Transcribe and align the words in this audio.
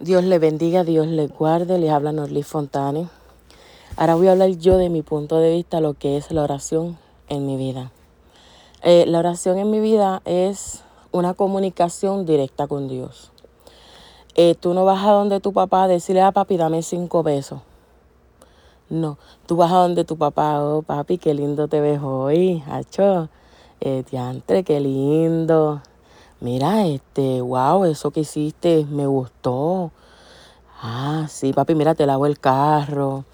Dios 0.00 0.22
le 0.22 0.38
bendiga, 0.38 0.84
Dios 0.84 1.08
le 1.08 1.26
guarde, 1.26 1.76
les 1.76 1.90
habla 1.90 2.12
Norly 2.12 2.44
Fontane. 2.44 3.08
Ahora 3.96 4.14
voy 4.14 4.28
a 4.28 4.30
hablar 4.30 4.50
yo 4.50 4.78
de 4.78 4.90
mi 4.90 5.02
punto 5.02 5.40
de 5.40 5.50
vista 5.50 5.80
lo 5.80 5.94
que 5.94 6.16
es 6.16 6.30
la 6.30 6.44
oración 6.44 6.96
en 7.28 7.46
mi 7.46 7.56
vida. 7.56 7.90
Eh, 8.84 9.06
la 9.08 9.18
oración 9.18 9.58
en 9.58 9.72
mi 9.72 9.80
vida 9.80 10.22
es 10.24 10.84
una 11.10 11.34
comunicación 11.34 12.26
directa 12.26 12.68
con 12.68 12.86
Dios. 12.86 13.32
Eh, 14.36 14.54
tú 14.54 14.72
no 14.72 14.84
vas 14.84 15.04
a 15.04 15.10
donde 15.10 15.40
tu 15.40 15.52
papá 15.52 15.82
a 15.82 15.88
decirle 15.88 16.22
a 16.22 16.30
papi, 16.30 16.56
dame 16.56 16.84
cinco 16.84 17.24
pesos. 17.24 17.58
No, 18.88 19.18
tú 19.46 19.56
vas 19.56 19.72
a 19.72 19.78
donde 19.78 20.04
tu 20.04 20.16
papá, 20.16 20.62
oh 20.62 20.82
papi, 20.82 21.18
qué 21.18 21.34
lindo 21.34 21.66
te 21.66 21.80
ves 21.80 22.00
hoy, 22.00 22.62
hacho. 22.70 23.28
Eh, 23.80 24.04
diantre, 24.08 24.62
qué 24.62 24.78
lindo 24.78 25.82
mira, 26.40 26.86
este, 26.86 27.40
wow, 27.40 27.84
eso 27.84 28.10
que 28.10 28.20
hiciste 28.20 28.86
me 28.90 29.06
gustó. 29.06 29.92
Ah, 30.80 31.26
sí, 31.28 31.52
papi, 31.52 31.74
mira, 31.74 31.94
te 31.94 32.06
lavo 32.06 32.26
el 32.26 32.38
carro. 32.38 33.24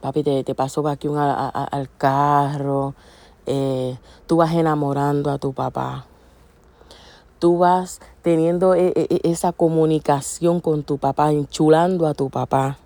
Papi, 0.00 0.22
te, 0.22 0.44
te 0.44 0.54
paso 0.54 0.82
vacuum 0.82 1.16
al 1.18 1.88
carro. 1.96 2.94
Eh, 3.46 3.96
tú 4.26 4.36
vas 4.36 4.52
enamorando 4.52 5.30
a 5.30 5.38
tu 5.38 5.52
papá. 5.52 6.06
Tú 7.38 7.58
vas 7.58 8.00
teniendo 8.22 8.74
e, 8.74 8.92
e, 8.94 9.20
e, 9.22 9.30
esa 9.30 9.52
comunicación 9.52 10.60
con 10.60 10.82
tu 10.82 10.98
papá, 10.98 11.32
enchulando 11.32 12.06
a 12.06 12.14
tu 12.14 12.30
papá. 12.30 12.78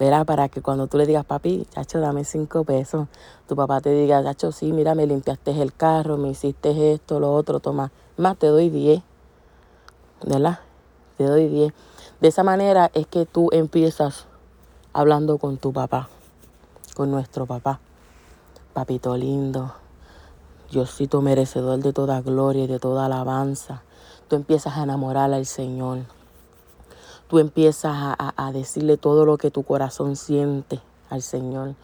Verá, 0.00 0.24
para 0.24 0.48
que 0.48 0.62
cuando 0.62 0.86
tú 0.86 0.96
le 0.96 1.04
digas, 1.04 1.26
papi, 1.26 1.66
chacho, 1.74 2.00
dame 2.00 2.24
cinco 2.24 2.64
pesos, 2.64 3.06
tu 3.46 3.54
papá 3.54 3.82
te 3.82 3.90
diga, 3.90 4.24
chacho, 4.24 4.50
sí, 4.50 4.72
mira, 4.72 4.94
me 4.94 5.06
limpiaste 5.06 5.50
el 5.60 5.74
carro, 5.74 6.16
me 6.16 6.30
hiciste 6.30 6.94
esto, 6.94 7.20
lo 7.20 7.34
otro, 7.34 7.60
toma, 7.60 7.92
más 8.16 8.38
te 8.38 8.46
doy 8.46 8.70
diez, 8.70 9.02
¿verdad? 10.24 10.60
Te 11.18 11.24
doy 11.24 11.48
diez. 11.48 11.74
De 12.18 12.28
esa 12.28 12.42
manera 12.42 12.90
es 12.94 13.06
que 13.08 13.26
tú 13.26 13.50
empiezas 13.52 14.24
hablando 14.94 15.36
con 15.36 15.58
tu 15.58 15.70
papá, 15.70 16.08
con 16.96 17.10
nuestro 17.10 17.44
papá. 17.44 17.78
Papito 18.72 19.18
lindo, 19.18 19.74
Diosito 20.70 21.20
merecedor 21.20 21.78
de 21.80 21.92
toda 21.92 22.22
gloria 22.22 22.64
y 22.64 22.68
de 22.68 22.78
toda 22.78 23.04
alabanza. 23.04 23.82
Tú 24.28 24.36
empiezas 24.36 24.78
a 24.78 24.84
enamorar 24.84 25.34
al 25.34 25.44
Señor 25.44 26.04
tú 27.30 27.38
empiezas 27.38 27.94
a, 28.18 28.50
decirle 28.52 28.96
todo 28.96 29.24
lo 29.24 29.38
que 29.38 29.52
tu 29.52 29.62
corazón 29.62 30.16
siente 30.16 30.80
al 31.10 31.22
Señor. 31.22 31.76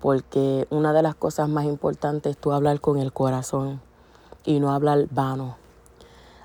Porque 0.00 0.68
una 0.70 0.92
de 0.92 1.02
las 1.02 1.16
cosas 1.16 1.48
más 1.48 1.64
importantes 1.64 2.30
es 2.30 2.38
tú 2.38 2.52
hablar 2.52 2.80
con 2.80 2.98
el 2.98 3.12
corazón 3.12 3.80
y 4.44 4.60
no 4.60 4.72
hablar 4.72 5.08
vano. 5.10 5.56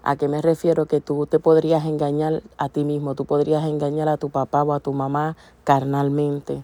¿A 0.02 0.16
qué 0.16 0.28
me 0.28 0.42
refiero? 0.42 0.88
Que 0.88 1.02
tú 1.02 1.28
te 1.28 1.38
podrías 1.38 1.86
engañar 1.86 2.42
a 2.58 2.68
ti 2.68 2.84
mismo, 2.84 3.14
tú 3.14 3.26
podrías 3.26 3.64
engañar 3.66 4.10
a 4.10 4.18
tu 4.18 4.32
papá 4.32 4.64
o 4.64 4.74
a 4.74 4.80
tu 4.80 4.92
mamá 4.92 5.38
carnalmente, 5.64 6.64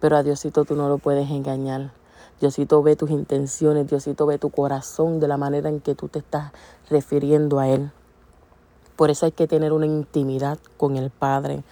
pero 0.00 0.18
a 0.18 0.22
Diosito 0.22 0.66
tú 0.66 0.76
no 0.76 0.90
lo 0.90 0.98
puedes 0.98 1.30
engañar. 1.30 1.90
Diosito 2.38 2.82
ve 2.82 2.96
tus 2.96 3.10
intenciones, 3.10 3.88
Diosito 3.88 4.26
ve 4.26 4.36
tu 4.36 4.50
corazón 4.50 5.20
de 5.20 5.28
la 5.28 5.38
manera 5.38 5.70
en 5.70 5.80
que 5.80 5.94
tú 5.94 6.08
te 6.08 6.18
estás 6.18 6.52
refiriendo 6.90 7.60
a 7.60 7.68
Él. 7.68 7.90
Por 8.98 9.10
eso 9.10 9.26
hay 9.26 9.32
que 9.32 9.46
tener 9.46 9.72
una 9.72 9.86
intimidad 9.86 10.58
con 10.76 10.96
el 10.96 11.10
Padre. 11.10 11.62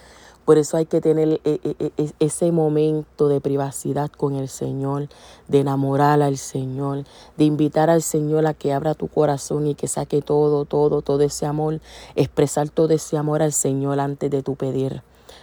Por 0.44 0.58
eso 0.58 0.76
hay 0.76 0.86
que 0.86 1.00
tener 1.00 1.40
e, 1.42 1.60
e, 1.64 1.92
e, 1.96 2.12
ese 2.20 2.52
momento 2.52 3.26
de 3.26 3.40
privacidad 3.40 4.12
con 4.12 4.36
el 4.36 4.48
Señor, 4.48 5.08
de 5.48 5.58
enamorar 5.58 6.22
al 6.22 6.36
Señor, 6.36 7.02
de 7.36 7.44
invitar 7.44 7.90
al 7.90 8.02
Señor 8.02 8.46
a 8.46 8.54
que 8.54 8.72
abra 8.72 8.94
tu 8.94 9.08
corazón 9.08 9.66
y 9.66 9.74
que 9.74 9.88
saque 9.88 10.22
todo, 10.22 10.66
todo, 10.66 11.02
todo 11.02 11.20
ese 11.22 11.46
amor, 11.46 11.80
expresar 12.14 12.68
todo 12.68 12.94
ese 12.94 13.16
amor 13.16 13.42
al 13.42 13.52
Señor 13.52 13.98
antes 13.98 14.30
de 14.30 14.44
tu 14.44 14.54
pedir. 14.54 15.02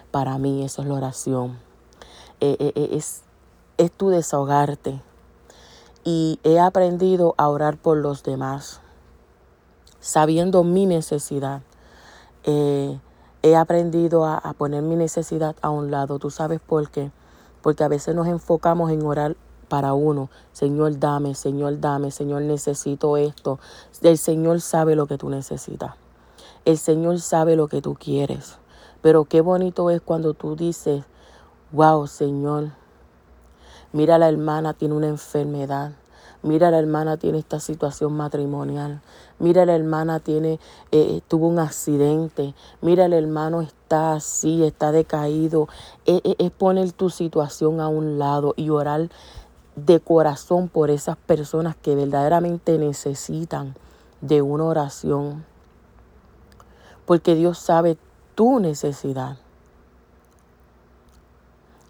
Para 0.09 0.37
mí 0.37 0.63
eso 0.63 0.83
es 0.83 0.87
la 0.87 0.93
oración. 0.93 1.59
es, 2.39 3.23
es 3.77 3.91
tu 3.91 4.07
desahogarte. 4.07 5.01
Y 6.05 6.39
he 6.45 6.61
aprendido 6.61 7.35
a 7.37 7.49
orar 7.49 7.75
por 7.75 7.97
los 7.97 8.23
demás, 8.23 8.79
sabiendo 9.99 10.63
mi 10.63 10.85
necesidad 10.85 11.61
eh, 12.43 12.99
he 13.41 13.55
aprendido 13.55 14.25
a, 14.25 14.53
poner 14.57 14.81
mi 14.81 14.95
necesidad 14.95 15.55
a 15.61 15.69
un 15.69 15.91
lado. 15.91 16.19
¿Tú 16.19 16.29
sabes 16.29 16.59
por 16.61 16.89
qué? 16.89 17.11
Porque 17.61 17.83
a 17.83 17.87
veces 17.87 18.15
nos 18.15 18.27
enfocamos 18.27 18.91
en 18.91 19.05
orar 19.05 19.35
para 19.67 19.93
uno. 19.93 20.29
Señor, 20.51 20.99
dame, 20.99 21.35
Señor, 21.35 21.79
dame, 21.79 22.11
Señor, 22.11 22.43
necesito 22.43 23.17
esto. 23.17 23.59
El 24.01 24.17
Señor 24.17 24.61
sabe 24.61 24.95
lo 24.95 25.07
que 25.07 25.17
tú 25.17 25.29
necesitas. 25.29 25.95
El 26.65 26.77
Señor 26.77 27.19
sabe 27.19 27.55
lo 27.55 27.67
que 27.67 27.81
tú 27.81 27.95
quieres. 27.95 28.57
Pero 29.01 29.25
qué 29.25 29.41
bonito 29.41 29.89
es 29.89 29.99
cuando 29.99 30.33
tú 30.33 30.55
dices, 30.55 31.03
wow, 31.73 32.07
Señor, 32.07 32.71
mira 33.91 34.17
la 34.17 34.29
hermana 34.29 34.73
tiene 34.73 34.95
una 34.95 35.07
enfermedad. 35.07 35.91
Mira, 36.43 36.71
la 36.71 36.79
hermana 36.79 37.15
tiene 37.15 37.37
esta 37.39 37.61
situación 37.61 38.11
matrimonial. 38.13 39.01
Mira, 39.39 39.65
la 39.65 39.75
hermana 39.75 40.19
tiene, 40.19 40.59
eh, 40.91 41.21
tuvo 41.29 41.47
un 41.47 41.57
accidente. 41.57 42.53
Mira, 42.81 43.05
el 43.05 43.13
hermano 43.13 43.61
está 43.61 44.15
así, 44.15 44.61
está 44.65 44.91
decaído. 44.91 45.69
Eh, 46.05 46.35
es 46.37 46.51
poner 46.51 46.91
tu 46.91 47.09
situación 47.09 47.79
a 47.79 47.87
un 47.87 48.19
lado 48.19 48.53
y 48.57 48.69
orar 48.69 49.09
de 49.77 50.01
corazón 50.01 50.67
por 50.67 50.89
esas 50.89 51.15
personas 51.15 51.77
que 51.77 51.95
verdaderamente 51.95 52.77
necesitan 52.77 53.75
de 54.19 54.41
una 54.41 54.65
oración. 54.65 55.45
Porque 57.05 57.35
Dios 57.35 57.57
sabe 57.57 57.97
tu 58.35 58.59
necesidad. 58.59 59.37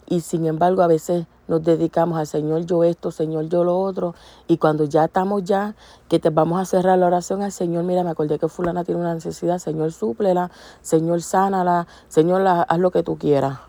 Y 0.07 0.21
sin 0.21 0.45
embargo, 0.45 0.83
a 0.83 0.87
veces 0.87 1.25
nos 1.47 1.63
dedicamos 1.63 2.17
al 2.17 2.27
Señor 2.27 2.65
yo 2.65 2.83
esto, 2.83 3.11
Señor 3.11 3.49
yo 3.49 3.63
lo 3.63 3.79
otro, 3.79 4.15
y 4.47 4.57
cuando 4.57 4.85
ya 4.85 5.05
estamos 5.05 5.43
ya, 5.43 5.75
que 6.09 6.19
te 6.19 6.29
vamos 6.29 6.61
a 6.61 6.65
cerrar 6.65 6.97
la 6.97 7.07
oración 7.07 7.41
al 7.41 7.51
Señor, 7.51 7.83
mira, 7.83 8.03
me 8.03 8.09
acordé 8.09 8.39
que 8.39 8.47
fulana 8.47 8.83
tiene 8.83 9.01
una 9.01 9.13
necesidad, 9.13 9.59
Señor 9.59 9.91
súplela, 9.91 10.51
Señor 10.81 11.21
sánala, 11.21 11.87
Señor 12.07 12.45
haz 12.47 12.79
lo 12.79 12.91
que 12.91 13.03
tú 13.03 13.17
quieras. 13.17 13.59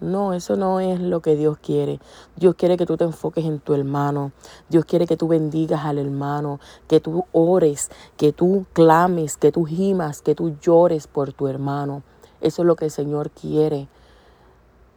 No, 0.00 0.34
eso 0.34 0.56
no 0.56 0.80
es 0.80 1.00
lo 1.00 1.20
que 1.20 1.34
Dios 1.34 1.56
quiere. 1.56 1.98
Dios 2.36 2.56
quiere 2.56 2.76
que 2.76 2.84
tú 2.84 2.96
te 2.96 3.04
enfoques 3.04 3.44
en 3.44 3.58
tu 3.58 3.72
hermano. 3.72 4.32
Dios 4.68 4.84
quiere 4.84 5.06
que 5.06 5.16
tú 5.16 5.28
bendigas 5.28 5.84
al 5.84 5.98
hermano, 5.98 6.60
que 6.88 7.00
tú 7.00 7.24
ores, 7.32 7.90
que 8.18 8.32
tú 8.32 8.66
clames, 8.74 9.38
que 9.38 9.50
tú 9.50 9.64
gimas, 9.64 10.20
que 10.20 10.34
tú 10.34 10.56
llores 10.60 11.06
por 11.06 11.32
tu 11.32 11.46
hermano. 11.46 12.02
Eso 12.42 12.62
es 12.62 12.66
lo 12.66 12.76
que 12.76 12.86
el 12.86 12.90
Señor 12.90 13.30
quiere. 13.30 13.88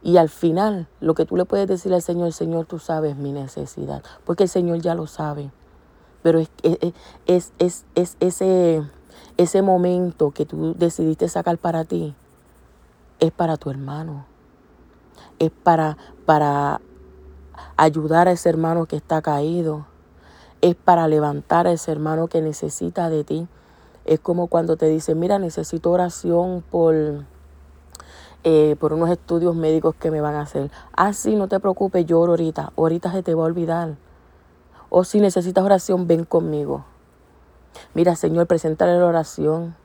Y 0.02 0.16
al 0.16 0.28
final, 0.28 0.86
lo 1.00 1.14
que 1.14 1.26
tú 1.26 1.36
le 1.36 1.44
puedes 1.44 1.66
decir 1.66 1.92
al 1.92 2.02
Señor, 2.02 2.32
Señor, 2.32 2.66
tú 2.66 2.78
sabes 2.78 3.16
mi 3.16 3.32
necesidad, 3.32 4.02
porque 4.24 4.44
el 4.44 4.48
Señor 4.48 4.78
ya 4.80 4.94
lo 4.94 5.06
sabe. 5.06 5.50
Pero 6.22 6.38
es, 6.38 6.50
es, 7.26 7.52
es, 7.58 7.84
es 7.94 8.16
ese, 8.20 8.82
ese 9.36 9.62
momento 9.62 10.30
que 10.30 10.46
tú 10.46 10.74
decidiste 10.76 11.28
sacar 11.28 11.58
para 11.58 11.84
ti, 11.84 12.14
es 13.20 13.32
para 13.32 13.56
tu 13.56 13.70
hermano. 13.70 14.26
Es 15.38 15.50
para, 15.50 15.96
para 16.26 16.80
ayudar 17.76 18.28
a 18.28 18.32
ese 18.32 18.48
hermano 18.48 18.86
que 18.86 18.96
está 18.96 19.22
caído. 19.22 19.86
Es 20.60 20.74
para 20.74 21.06
levantar 21.08 21.66
a 21.66 21.72
ese 21.72 21.92
hermano 21.92 22.28
que 22.28 22.42
necesita 22.42 23.08
de 23.10 23.24
ti. 23.24 23.48
Es 24.04 24.20
como 24.20 24.48
cuando 24.48 24.76
te 24.76 24.86
dicen, 24.86 25.18
mira, 25.18 25.38
necesito 25.38 25.90
oración 25.90 26.64
por 26.68 27.24
eh, 28.44 28.76
por 28.78 28.92
unos 28.92 29.10
estudios 29.10 29.54
médicos 29.54 29.94
que 29.94 30.10
me 30.10 30.20
van 30.20 30.34
a 30.34 30.42
hacer. 30.42 30.70
Ah, 30.96 31.12
no 31.26 31.48
te 31.48 31.60
preocupes, 31.60 32.06
lloro 32.06 32.32
ahorita. 32.32 32.72
Ahorita 32.76 33.12
se 33.12 33.22
te 33.22 33.34
va 33.34 33.42
a 33.42 33.46
olvidar. 33.46 33.96
O 34.90 35.04
si 35.04 35.20
necesitas 35.20 35.64
oración, 35.64 36.06
ven 36.06 36.24
conmigo. 36.24 36.84
Mira, 37.94 38.16
Señor, 38.16 38.46
preséntale 38.46 38.98
la 38.98 39.06
oración. 39.06 39.76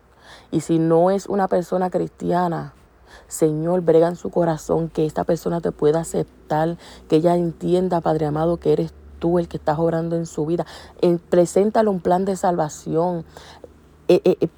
Y 0.51 0.61
si 0.61 0.79
no 0.79 1.11
es 1.11 1.27
una 1.27 1.47
persona 1.47 1.89
cristiana, 1.89 2.73
Señor, 3.27 3.81
brega 3.81 4.07
en 4.07 4.15
su 4.15 4.29
corazón 4.29 4.89
que 4.89 5.05
esta 5.05 5.23
persona 5.23 5.61
te 5.61 5.71
pueda 5.71 6.01
aceptar, 6.01 6.77
que 7.09 7.17
ella 7.17 7.35
entienda, 7.35 8.01
Padre 8.01 8.27
amado, 8.27 8.57
que 8.57 8.73
eres 8.73 8.93
tú 9.19 9.39
el 9.39 9.47
que 9.47 9.57
estás 9.57 9.79
orando 9.79 10.15
en 10.15 10.25
su 10.25 10.45
vida. 10.45 10.65
Eh, 11.01 11.17
preséntale 11.29 11.89
un 11.89 11.99
plan 11.99 12.25
de 12.25 12.35
salvación. 12.35 13.25
Eh, 14.07 14.21
eh, 14.25 14.49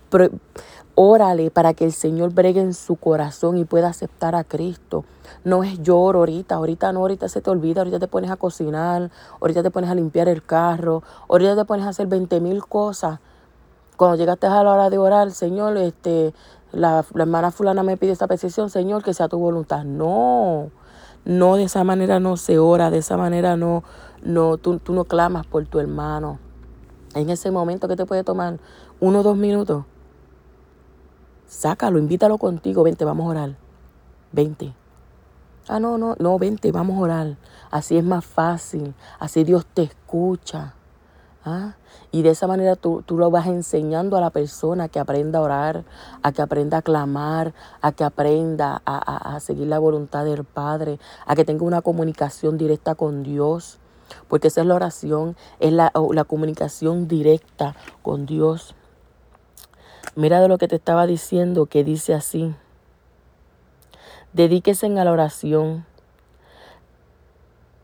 Órale 0.98 1.52
para 1.52 1.74
que 1.74 1.84
el 1.84 1.92
Señor 1.92 2.34
bregue 2.34 2.62
en 2.62 2.74
su 2.74 2.96
corazón 2.96 3.58
y 3.58 3.66
pueda 3.66 3.90
aceptar 3.90 4.34
a 4.34 4.46
Cristo. 4.46 5.04
No 5.44 5.66
es 5.66 5.82
lloro 5.82 6.20
ahorita, 6.20 6.56
ahorita 6.56 6.94
no, 6.94 7.02
ahorita 7.02 7.28
se 7.28 7.42
te 7.42 7.50
olvida, 7.50 7.82
ahorita 7.82 8.00
te 8.00 8.08
pones 8.08 8.32
a 8.32 8.38
cocinar, 8.38 9.12
ahorita 9.42 9.62
te 9.62 9.72
pones 9.72 9.90
a 9.90 9.96
limpiar 9.96 10.30
el 10.30 10.42
carro, 10.42 11.04
ahorita 11.28 11.58
te 11.58 11.66
pones 11.66 11.86
a 11.86 11.90
hacer 11.90 12.08
20 12.08 12.40
mil 12.40 12.66
cosas. 12.66 13.20
Cuando 13.98 14.16
llegaste 14.16 14.48
a 14.48 14.64
la 14.64 14.72
hora 14.72 14.90
de 14.90 14.98
orar, 14.98 15.32
Señor, 15.32 15.76
este, 15.76 16.34
la, 16.72 17.04
hermana 17.14 17.52
fulana 17.52 17.84
me 17.84 17.98
pide 17.98 18.14
esta 18.14 18.28
petición, 18.28 18.70
Señor, 18.70 19.04
que 19.04 19.14
sea 19.14 19.28
tu 19.28 19.38
voluntad. 19.38 19.84
No, 19.84 20.70
no 21.26 21.58
de 21.58 21.64
esa 21.64 21.84
manera 21.84 22.22
no 22.22 22.38
se 22.38 22.58
ora, 22.58 22.90
de 22.90 23.00
esa 23.00 23.18
manera 23.18 23.58
no, 23.58 23.84
no, 24.24 24.56
tú, 24.56 24.80
tú 24.80 24.94
no 24.94 25.04
clamas 25.04 25.46
por 25.46 25.66
tu 25.66 25.82
hermano. 25.82 26.40
En 27.16 27.30
ese 27.30 27.52
momento 27.52 27.90
que 27.90 27.98
te 27.98 28.06
puede 28.06 28.24
tomar 28.24 28.60
uno 29.02 29.20
o 29.20 29.24
dos 29.24 29.36
minutos 29.36 29.84
Sácalo, 31.48 32.00
invítalo 32.00 32.38
contigo, 32.38 32.84
vente, 32.84 33.06
vamos 33.06 33.28
a 33.28 33.30
orar. 33.30 33.56
Vente. 34.32 34.74
Ah, 35.68 35.80
no, 35.80 35.98
no, 35.98 36.16
no, 36.20 36.38
vente, 36.38 36.72
vamos 36.72 36.98
a 36.98 37.02
orar. 37.02 37.38
Así 37.72 37.98
es 37.98 38.04
más 38.04 38.26
fácil, 38.26 38.94
así 39.20 39.44
Dios 39.44 39.66
te 39.66 39.84
escucha. 39.84 40.74
¿Ah? 41.44 41.76
Y 42.12 42.24
de 42.24 42.32
esa 42.32 42.48
manera 42.48 42.76
tú, 42.76 43.04
tú, 43.06 43.20
lo 43.20 43.30
vas 43.30 43.46
enseñando 43.46 44.18
a 44.18 44.22
la 44.22 44.32
persona 44.32 44.90
que 44.90 45.00
aprenda 45.00 45.38
a 45.38 45.42
orar, 45.44 45.84
a 46.24 46.32
que 46.32 46.42
aprenda 46.42 46.78
a 46.78 46.82
clamar, 46.82 47.54
a 47.82 47.92
que 47.92 48.04
aprenda 48.04 48.82
a, 48.84 49.36
a, 49.36 49.40
seguir 49.40 49.68
la 49.68 49.78
voluntad 49.78 50.26
del 50.26 50.44
Padre, 50.44 51.00
a 51.28 51.36
que 51.36 51.46
tenga 51.46 51.64
una 51.64 51.84
comunicación 51.84 52.58
directa 52.58 52.96
con 52.96 53.22
Dios. 53.22 53.78
Porque 54.28 54.48
esa 54.48 54.62
es 54.62 54.68
la 54.68 54.76
oración, 54.76 55.36
es 55.60 55.72
la, 55.72 55.92
la 56.14 56.24
comunicación 56.24 57.08
directa 57.08 57.76
con 58.02 58.26
Dios. 58.26 58.76
Mira 60.13 60.40
de 60.42 60.48
lo 60.48 60.57
que 60.57 60.68
te 60.68 60.75
estaba 60.75 61.07
diciendo 61.07 61.66
que 61.66 61.84
dice 61.84 62.13
así. 62.13 62.56
Dedíquese 64.34 64.86
a 64.88 65.04
la 65.04 65.12
oración. 65.12 65.86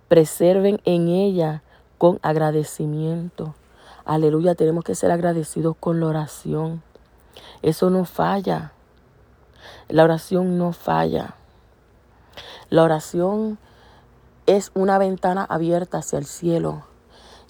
Preserven 0.08 0.82
en 0.86 1.08
ella 1.08 1.64
con 1.98 2.20
agradecimiento. 2.22 3.56
Aleluya, 4.06 4.56
tenemos 4.56 4.84
que 4.84 4.96
ser 4.96 5.12
agradecidos 5.12 5.76
con 5.80 6.00
la 6.00 6.08
oración. 6.08 6.84
Eso 7.62 7.90
no 7.90 8.06
falla. 8.06 8.74
La 9.88 10.04
oración 10.04 10.58
no 10.58 10.74
falla. 10.74 11.36
La 12.70 12.84
oración 12.84 13.58
es 14.46 14.72
una 14.74 14.98
ventana 14.98 15.44
abierta 15.44 16.00
hacia 16.00 16.20
el 16.20 16.26
cielo. 16.26 16.86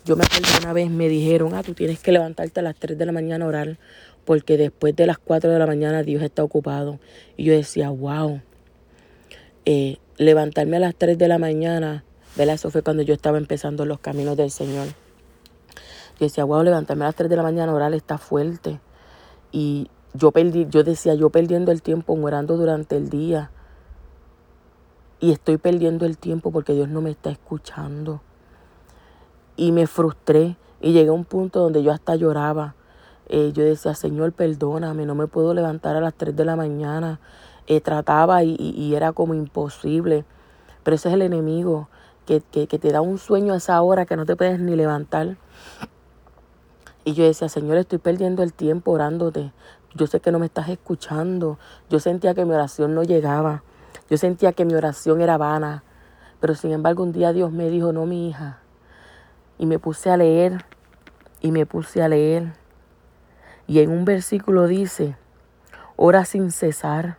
Yo 0.04 0.16
me 0.16 0.24
acuerdo 0.24 0.50
una 0.62 0.74
vez 0.74 0.90
me 0.90 1.08
dijeron, 1.08 1.54
ah, 1.54 1.64
tú 1.64 1.74
tienes 1.74 2.00
que 2.00 2.12
levantarte 2.12 2.60
a 2.60 2.64
las 2.64 2.76
3 2.76 2.98
de 2.98 3.06
la 3.06 3.12
mañana 3.12 3.46
a 3.46 3.48
orar 3.48 3.78
porque 4.26 4.58
después 4.58 4.96
de 4.96 5.08
las 5.08 5.18
4 5.18 5.50
de 5.50 5.60
la 5.60 5.68
mañana 5.68 6.04
Dios 6.04 6.22
está 6.24 6.44
ocupado. 6.44 7.00
Y 7.38 7.46
yo 7.46 7.54
decía, 7.54 7.90
wow, 7.90 8.42
eh, 9.66 9.98
levantarme 10.18 10.78
a 10.78 10.80
las 10.80 10.96
3 10.96 11.18
de 11.18 11.28
la 11.28 11.38
mañana, 11.38 12.04
¿verdad? 12.36 12.56
Eso 12.56 12.70
fue 12.70 12.82
cuando 12.82 13.04
yo 13.04 13.14
estaba 13.14 13.38
empezando 13.38 13.86
los 13.86 14.00
caminos 14.00 14.38
del 14.38 14.52
Señor. 14.52 14.88
Yo 16.20 16.26
decía, 16.28 16.44
wow, 16.44 16.64
levantarme 16.64 17.06
a 17.06 17.08
las 17.08 17.16
3 17.16 17.30
de 17.30 17.36
la 17.36 17.44
mañana, 17.44 17.74
orar 17.74 17.94
está 17.94 18.18
fuerte. 18.18 18.80
Y 19.52 19.90
yo 20.14 20.32
perdí, 20.32 20.68
yo 20.70 20.84
decía, 20.84 21.16
yo 21.16 21.30
perdiendo 21.30 21.72
el 21.72 21.82
tiempo 21.82 22.14
orando 22.14 22.58
durante 22.58 22.98
el 22.98 23.10
día. 23.10 23.52
Y 25.20 25.32
estoy 25.32 25.58
perdiendo 25.58 26.06
el 26.06 26.18
tiempo 26.18 26.52
porque 26.52 26.74
Dios 26.74 26.90
no 26.90 27.02
me 27.02 27.12
está 27.12 27.30
escuchando. 27.30 28.22
Y 29.56 29.72
me 29.72 29.88
frustré 29.88 30.58
y 30.80 30.94
llegué 30.94 31.10
a 31.10 31.14
un 31.14 31.26
punto 31.26 31.60
donde 31.60 31.84
yo 31.84 31.92
hasta 31.92 32.16
lloraba 32.16 32.76
eh, 33.28 33.52
yo 33.54 33.64
decía, 33.64 33.94
Señor, 33.96 34.34
perdóname, 34.34 35.06
no 35.06 35.16
me 35.16 35.28
puedo 35.28 35.54
levantar 35.54 35.96
a 35.96 36.02
las 36.02 36.14
3 36.14 36.36
de 36.36 36.46
la 36.46 36.56
mañana. 36.56 37.20
Eh, 37.68 37.80
trataba 37.80 38.44
y, 38.44 38.94
era 38.96 39.14
como 39.14 39.34
imposible. 39.34 40.26
Pero 40.84 40.96
ese 40.96 41.10
es 41.10 41.14
el 41.14 41.22
enemigo, 41.22 41.88
que, 42.26 42.42
que, 42.42 42.68
que 42.68 42.80
te 42.80 42.92
da 42.92 43.02
un 43.02 43.18
sueño 43.18 43.54
a 43.54 43.58
esa 43.58 43.82
hora 43.82 44.06
que 44.06 44.16
no 44.16 44.26
te 44.26 44.36
puedes 44.36 44.60
ni 44.60 44.76
levantar. 44.76 45.38
Y 47.04 47.14
yo 47.14 47.24
decía, 47.24 47.50
Señor, 47.50 47.78
estoy 47.78 48.00
perdiendo 48.00 48.44
el 48.44 48.54
tiempo 48.54 48.92
orándote. 48.92 49.52
Yo 49.96 50.08
sé 50.08 50.20
que 50.20 50.32
no 50.32 50.40
me 50.40 50.46
estás 50.46 50.70
escuchando. 50.70 51.58
Yo 51.90 52.00
sentía 52.00 52.34
que 52.34 52.46
mi 52.46 52.54
oración 52.54 52.94
no 52.94 53.04
llegaba. 53.04 53.64
Yo 54.10 54.18
sentía 54.18 54.54
que 54.54 54.66
mi 54.66 54.76
oración 54.76 55.22
era 55.22 55.38
vana. 55.38 55.84
Pero 56.40 56.56
sin 56.56 56.72
embargo 56.72 57.04
un 57.04 57.12
día 57.12 57.34
Dios 57.34 57.52
me 57.52 57.70
dijo, 57.70 57.92
no, 57.92 58.06
mi 58.06 58.30
hija. 58.30 58.60
Y 59.58 59.66
me 59.66 59.80
puse 59.80 60.10
a 60.10 60.18
leer. 60.18 60.66
Y 61.42 61.52
me 61.52 61.66
puse 61.66 62.02
a 62.04 62.08
leer. 62.08 62.61
Y 63.72 63.80
en 63.80 63.90
un 63.90 64.04
versículo 64.04 64.68
dice, 64.68 65.16
ora 65.96 66.26
sin 66.26 66.52
cesar. 66.52 67.16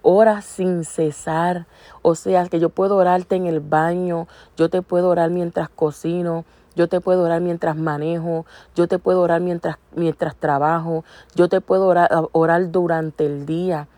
Ora 0.00 0.42
sin 0.42 0.84
cesar. 0.84 1.66
O 2.02 2.14
sea, 2.14 2.46
que 2.46 2.60
yo 2.60 2.68
puedo 2.68 2.94
orarte 2.94 3.34
en 3.34 3.46
el 3.46 3.58
baño, 3.58 4.28
yo 4.56 4.70
te 4.70 4.80
puedo 4.80 5.08
orar 5.08 5.30
mientras 5.30 5.68
cocino, 5.68 6.44
yo 6.76 6.88
te 6.88 7.00
puedo 7.00 7.24
orar 7.24 7.40
mientras 7.40 7.74
manejo, 7.74 8.46
yo 8.76 8.86
te 8.86 9.00
puedo 9.00 9.22
orar 9.22 9.40
mientras, 9.40 9.78
mientras 9.96 10.36
trabajo, 10.36 11.04
yo 11.34 11.48
te 11.48 11.60
puedo 11.60 11.88
orar, 11.88 12.08
orar 12.30 12.70
durante 12.70 13.26
el 13.26 13.44
día. 13.44 13.88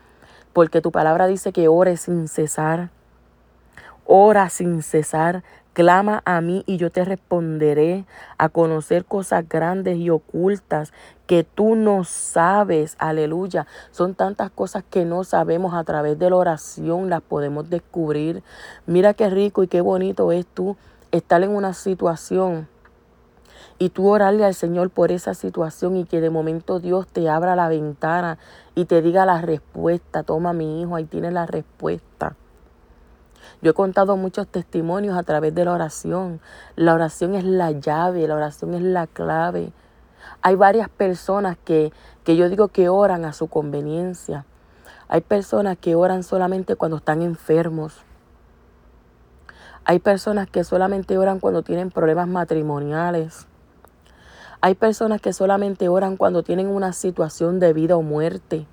Porque 0.53 0.81
tu 0.81 0.91
palabra 0.91 1.27
dice 1.27 1.51
que 1.51 1.67
ore 1.67 1.97
sin 1.97 2.27
cesar. 2.29 2.89
Ora 4.05 4.49
sin 4.49 4.81
cesar. 4.81 5.43
Clama 5.77 6.23
a 6.25 6.41
mí 6.41 6.63
y 6.65 6.77
yo 6.77 6.89
te 6.89 7.05
responderé 7.05 8.07
a 8.39 8.49
conocer 8.49 9.05
cosas 9.05 9.47
grandes 9.47 9.97
y 9.97 10.09
ocultas 10.09 10.91
que 11.27 11.43
tú 11.43 11.75
no 11.75 12.03
sabes. 12.03 12.95
Aleluya. 12.97 13.67
Son 13.91 14.15
tantas 14.15 14.49
cosas 14.49 14.83
que 14.89 15.05
no 15.05 15.23
sabemos 15.23 15.75
a 15.75 15.83
través 15.83 16.17
de 16.17 16.31
la 16.31 16.37
oración, 16.37 17.11
las 17.11 17.21
podemos 17.21 17.69
descubrir. 17.69 18.41
Mira 18.87 19.13
qué 19.13 19.29
rico 19.29 19.61
y 19.61 19.67
qué 19.67 19.81
bonito 19.81 20.31
es 20.31 20.47
tú 20.47 20.77
estar 21.11 21.43
en 21.43 21.51
una 21.51 21.75
situación 21.75 22.67
y 23.77 23.89
tú 23.89 24.07
orarle 24.07 24.45
al 24.45 24.55
Señor 24.55 24.89
por 24.89 25.11
esa 25.11 25.35
situación 25.35 25.95
y 25.95 26.05
que 26.05 26.21
de 26.21 26.31
momento 26.31 26.79
Dios 26.79 27.05
te 27.05 27.29
abra 27.29 27.55
la 27.55 27.69
ventana 27.69 28.39
y 28.73 28.85
te 28.85 29.03
diga 29.03 29.27
la 29.27 29.43
respuesta. 29.43 30.23
Toma 30.23 30.53
mi 30.53 30.81
hijo, 30.81 30.95
ahí 30.95 31.05
tienes 31.05 31.33
la 31.33 31.45
respuesta. 31.45 32.35
Yo 33.61 33.71
he 33.71 33.73
contado 33.73 34.17
muchos 34.17 34.47
testimonios 34.47 35.17
a 35.17 35.23
través 35.23 35.53
de 35.55 35.65
la 35.65 35.73
oración. 35.73 36.39
La 36.75 36.93
oración 36.93 37.35
es 37.35 37.43
la 37.43 37.71
llave, 37.71 38.27
la 38.27 38.35
oración 38.35 38.73
es 38.73 38.81
la 38.81 39.07
clave. 39.07 39.71
Hay 40.41 40.55
varias 40.55 40.89
personas 40.89 41.57
que, 41.63 41.91
que 42.23 42.35
yo 42.35 42.49
digo 42.49 42.67
que 42.67 42.89
oran 42.89 43.25
a 43.25 43.33
su 43.33 43.47
conveniencia. 43.47 44.45
Hay 45.09 45.21
personas 45.21 45.77
que 45.77 45.95
oran 45.95 46.23
solamente 46.23 46.75
cuando 46.75 46.97
están 46.97 47.21
enfermos. 47.21 48.03
Hay 49.85 49.99
personas 49.99 50.49
que 50.49 50.65
solamente 50.65 51.17
oran 51.17 51.39
cuando 51.39 51.63
tienen 51.63 51.91
problemas 51.91 52.27
matrimoniales. 52.27 53.47
Hay 54.59 54.75
personas 54.75 55.21
que 55.21 55.31
solamente 55.31 55.87
oran 55.87 56.17
cuando 56.17 56.43
tienen 56.43 56.67
una 56.67 56.91
situación 56.91 57.59
de 57.59 57.71
vida 57.71 57.95
o 57.95 58.01
muerte. 58.01 58.67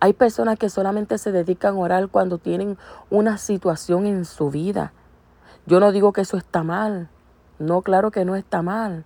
Hay 0.00 0.12
personas 0.12 0.58
que 0.58 0.70
solamente 0.70 1.18
se 1.18 1.32
dedican 1.32 1.74
a 1.74 1.78
orar 1.78 2.08
cuando 2.08 2.38
tienen 2.38 2.78
una 3.10 3.36
situación 3.36 4.06
en 4.06 4.24
su 4.24 4.50
vida. 4.50 4.92
Yo 5.66 5.80
no 5.80 5.90
digo 5.90 6.12
que 6.12 6.20
eso 6.20 6.36
está 6.36 6.62
mal. 6.62 7.08
No, 7.58 7.82
claro 7.82 8.12
que 8.12 8.24
no 8.24 8.36
está 8.36 8.62
mal. 8.62 9.04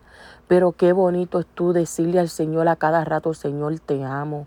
Pero 0.48 0.72
qué 0.72 0.92
bonito 0.92 1.40
es 1.40 1.46
tú 1.46 1.72
decirle 1.72 2.20
al 2.20 2.28
Señor 2.28 2.68
a 2.68 2.76
cada 2.76 3.04
rato, 3.04 3.32
Señor, 3.32 3.80
te 3.80 4.04
amo. 4.04 4.46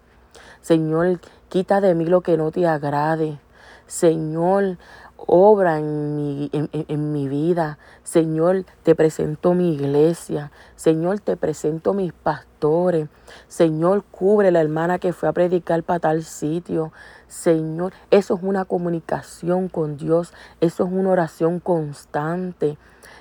Señor, 0.62 1.20
quita 1.50 1.82
de 1.82 1.96
mí 1.96 2.06
lo 2.06 2.22
que 2.22 2.38
no 2.38 2.52
te 2.52 2.68
agrade. 2.68 3.40
Señor, 3.88 4.78
obra 5.18 5.80
en 5.80 6.16
mi, 6.16 6.50
en, 6.52 7.12
mi, 7.12 7.28
vida. 7.28 7.78
Señor, 8.04 8.66
te 8.84 8.96
presento 8.96 9.54
mi 9.54 9.74
iglesia. 9.74 10.52
Señor, 10.76 11.20
te 11.20 11.38
presento 11.38 11.94
mis 11.94 12.14
pastores. 12.14 13.08
Señor, 13.48 14.04
cubre 14.12 14.52
la 14.52 14.62
hermana 14.62 15.00
que 15.00 15.14
fue 15.14 15.30
a 15.30 15.34
predicar 15.34 15.84
para 15.84 16.00
tal 16.00 16.24
sitio. 16.24 16.92
Señor, 17.28 17.94
eso 18.12 18.36
es 18.36 18.44
una 18.44 18.66
comunicación 18.66 19.70
con 19.70 19.98
Dios. 19.98 20.34
Eso 20.62 20.86
es 20.86 20.92
una 20.92 21.10
oración 21.10 21.60
constante. 21.60 22.78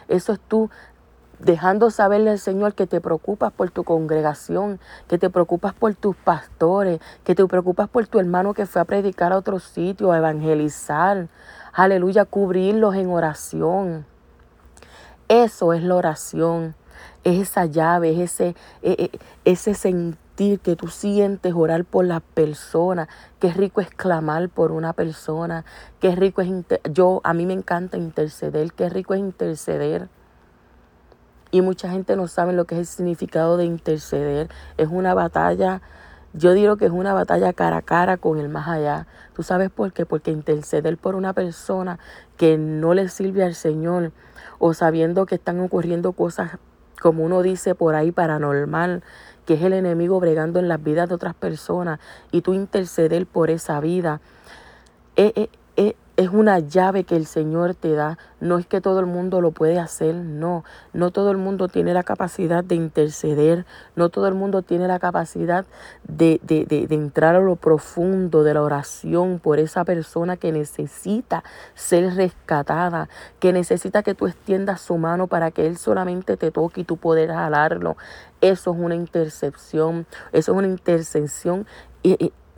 Eso 0.09 0.33
es 0.33 0.41
tú 0.41 0.71
dejando 1.39 1.91
saberle 1.91 2.31
al 2.31 2.39
Señor 2.39 2.75
que 2.75 2.87
te 2.87 3.01
preocupas 3.01 3.53
por 3.53 3.71
tu 3.71 3.85
congregación, 3.85 4.79
que 5.09 5.19
te 5.19 5.31
preocupas 5.31 5.75
por 5.75 5.95
tus 5.95 6.17
pastores, 6.17 7.01
que 7.25 7.35
te 7.35 7.45
preocupas 7.47 7.89
por 7.89 8.07
tu 8.07 8.19
hermano 8.19 8.55
que 8.55 8.67
fue 8.67 8.81
a 8.81 8.85
predicar 8.85 9.33
a 9.33 9.39
otro 9.39 9.59
sitio, 9.59 10.13
a 10.13 10.19
evangelizar 10.19 11.29
aleluya, 11.75 12.25
cubrirlos 12.25 12.95
en 12.95 13.11
oración. 13.11 14.07
Eso 15.29 15.73
es 15.73 15.83
la 15.83 15.97
oración, 15.97 16.75
es 17.25 17.49
esa 17.49 17.67
llave, 17.67 18.13
es 18.13 18.33
ese, 18.33 18.55
e, 18.83 19.11
e, 19.13 19.19
ese 19.45 19.75
sentir 19.75 20.61
que 20.61 20.77
tú 20.77 20.89
sientes 20.89 21.55
orar 21.55 21.85
por 21.85 22.05
la 22.05 22.21
persona. 22.21 23.09
Qué 23.41 23.53
rico 23.53 23.81
es 23.81 23.89
clamar 23.91 24.49
por 24.49 24.71
una 24.71 24.93
persona, 24.93 25.65
qué 26.01 26.15
rico 26.15 26.43
es, 26.43 26.51
yo, 26.93 27.21
a 27.25 27.35
mí 27.35 27.47
me 27.47 27.55
encanta 27.55 27.97
interceder, 27.97 28.73
qué 28.73 28.89
rico 28.89 29.15
es 29.15 29.21
interceder. 29.21 30.09
Y 31.51 31.63
mucha 31.63 31.89
gente 31.91 32.17
no 32.17 32.27
sabe 32.27 32.53
lo 32.53 32.65
que 32.65 32.75
es 32.75 32.81
el 32.81 32.87
significado 32.87 33.57
de 33.57 33.65
interceder. 33.65 34.49
Es 34.77 34.89
una 34.91 35.15
batalla 35.15 35.83
yo 36.35 36.53
digo 36.53 36.77
que 36.77 36.87
es 36.87 36.91
una 36.91 37.15
batalla 37.15 37.53
cara 37.53 37.79
a 37.79 37.83
cara 37.83 38.17
con 38.17 38.39
el 38.39 38.49
más 38.49 38.67
allá. 38.69 39.07
¿Tú 39.35 39.45
sabes 39.45 39.71
por 39.71 39.93
qué? 39.93 40.05
Porque 40.05 40.33
interceder 40.33 40.99
por 40.99 41.15
una 41.15 41.33
persona 41.33 42.01
que 42.37 42.59
no 42.59 42.93
le 42.93 43.09
sirve 43.09 43.45
al 43.45 43.55
Señor 43.55 44.11
o 44.59 44.75
sabiendo 44.75 45.27
que 45.27 45.37
están 45.37 45.61
ocurriendo 45.61 46.13
cosas, 46.13 46.59
como 47.01 47.25
uno 47.25 47.43
dice 47.43 47.77
por 47.77 47.95
ahí, 47.95 48.11
paranormal, 48.11 49.05
que 49.47 49.55
es 49.55 49.63
el 49.63 49.75
enemigo 49.75 50.19
bregando 50.19 50.59
en 50.59 50.69
las 50.69 50.83
vidas 50.83 51.09
de 51.09 51.15
otras 51.15 51.35
personas 51.35 52.01
y 52.33 52.41
tú 52.41 52.53
interceder 52.53 53.27
por 53.27 53.51
esa 53.51 53.79
vida. 53.79 54.21
Es, 55.15 55.33
es 56.17 56.29
una 56.29 56.61
llave 56.61 57.05
que 57.05 57.17
el 57.17 57.27
Señor 57.27 57.75
te 57.75 57.93
da. 57.93 58.19
No 58.41 58.59
es 58.59 58.67
que 58.67 58.81
todo 58.81 59.01
el 59.01 59.07
mundo 59.07 59.41
lo 59.41 59.51
puede 59.51 59.79
hacer, 59.79 60.15
no. 60.15 60.65
No 60.93 61.11
todo 61.11 61.31
el 61.31 61.39
mundo 61.39 61.69
tiene 61.69 61.93
la 61.93 62.05
capacidad 62.05 62.63
de 62.63 62.77
interceder, 62.77 63.67
no 63.97 64.11
todo 64.11 64.29
el 64.29 64.35
mundo 64.35 64.63
tiene 64.63 64.87
la 64.87 64.99
capacidad 64.99 65.67
de, 66.07 66.41
de, 66.43 66.67
de, 66.67 66.95
entrar 66.95 67.35
a 67.35 67.41
lo 67.41 67.57
profundo 67.57 68.45
de 68.45 68.55
la 68.55 68.63
oración 68.63 69.41
por 69.41 69.59
esa 69.59 69.85
persona 69.85 70.37
que 70.37 70.53
necesita 70.53 71.43
ser 71.75 72.15
rescatada, 72.15 73.09
que 73.41 73.53
necesita 73.53 74.03
que 74.03 74.15
tú 74.15 74.27
extiendas 74.27 74.81
su 74.81 74.97
mano 74.99 75.27
para 75.27 75.51
que 75.51 75.67
Él 75.67 75.77
solamente 75.77 76.37
te 76.37 76.51
toque 76.51 76.83
y 76.83 76.85
tú 76.85 76.97
poder 76.97 77.31
jalarlo. 77.31 77.97
Eso 78.41 78.73
es 78.73 78.79
una 78.79 78.95
intercepción, 78.95 80.07
eso 80.33 80.53
es 80.53 80.59
una 80.59 80.69
intercesión 80.69 81.67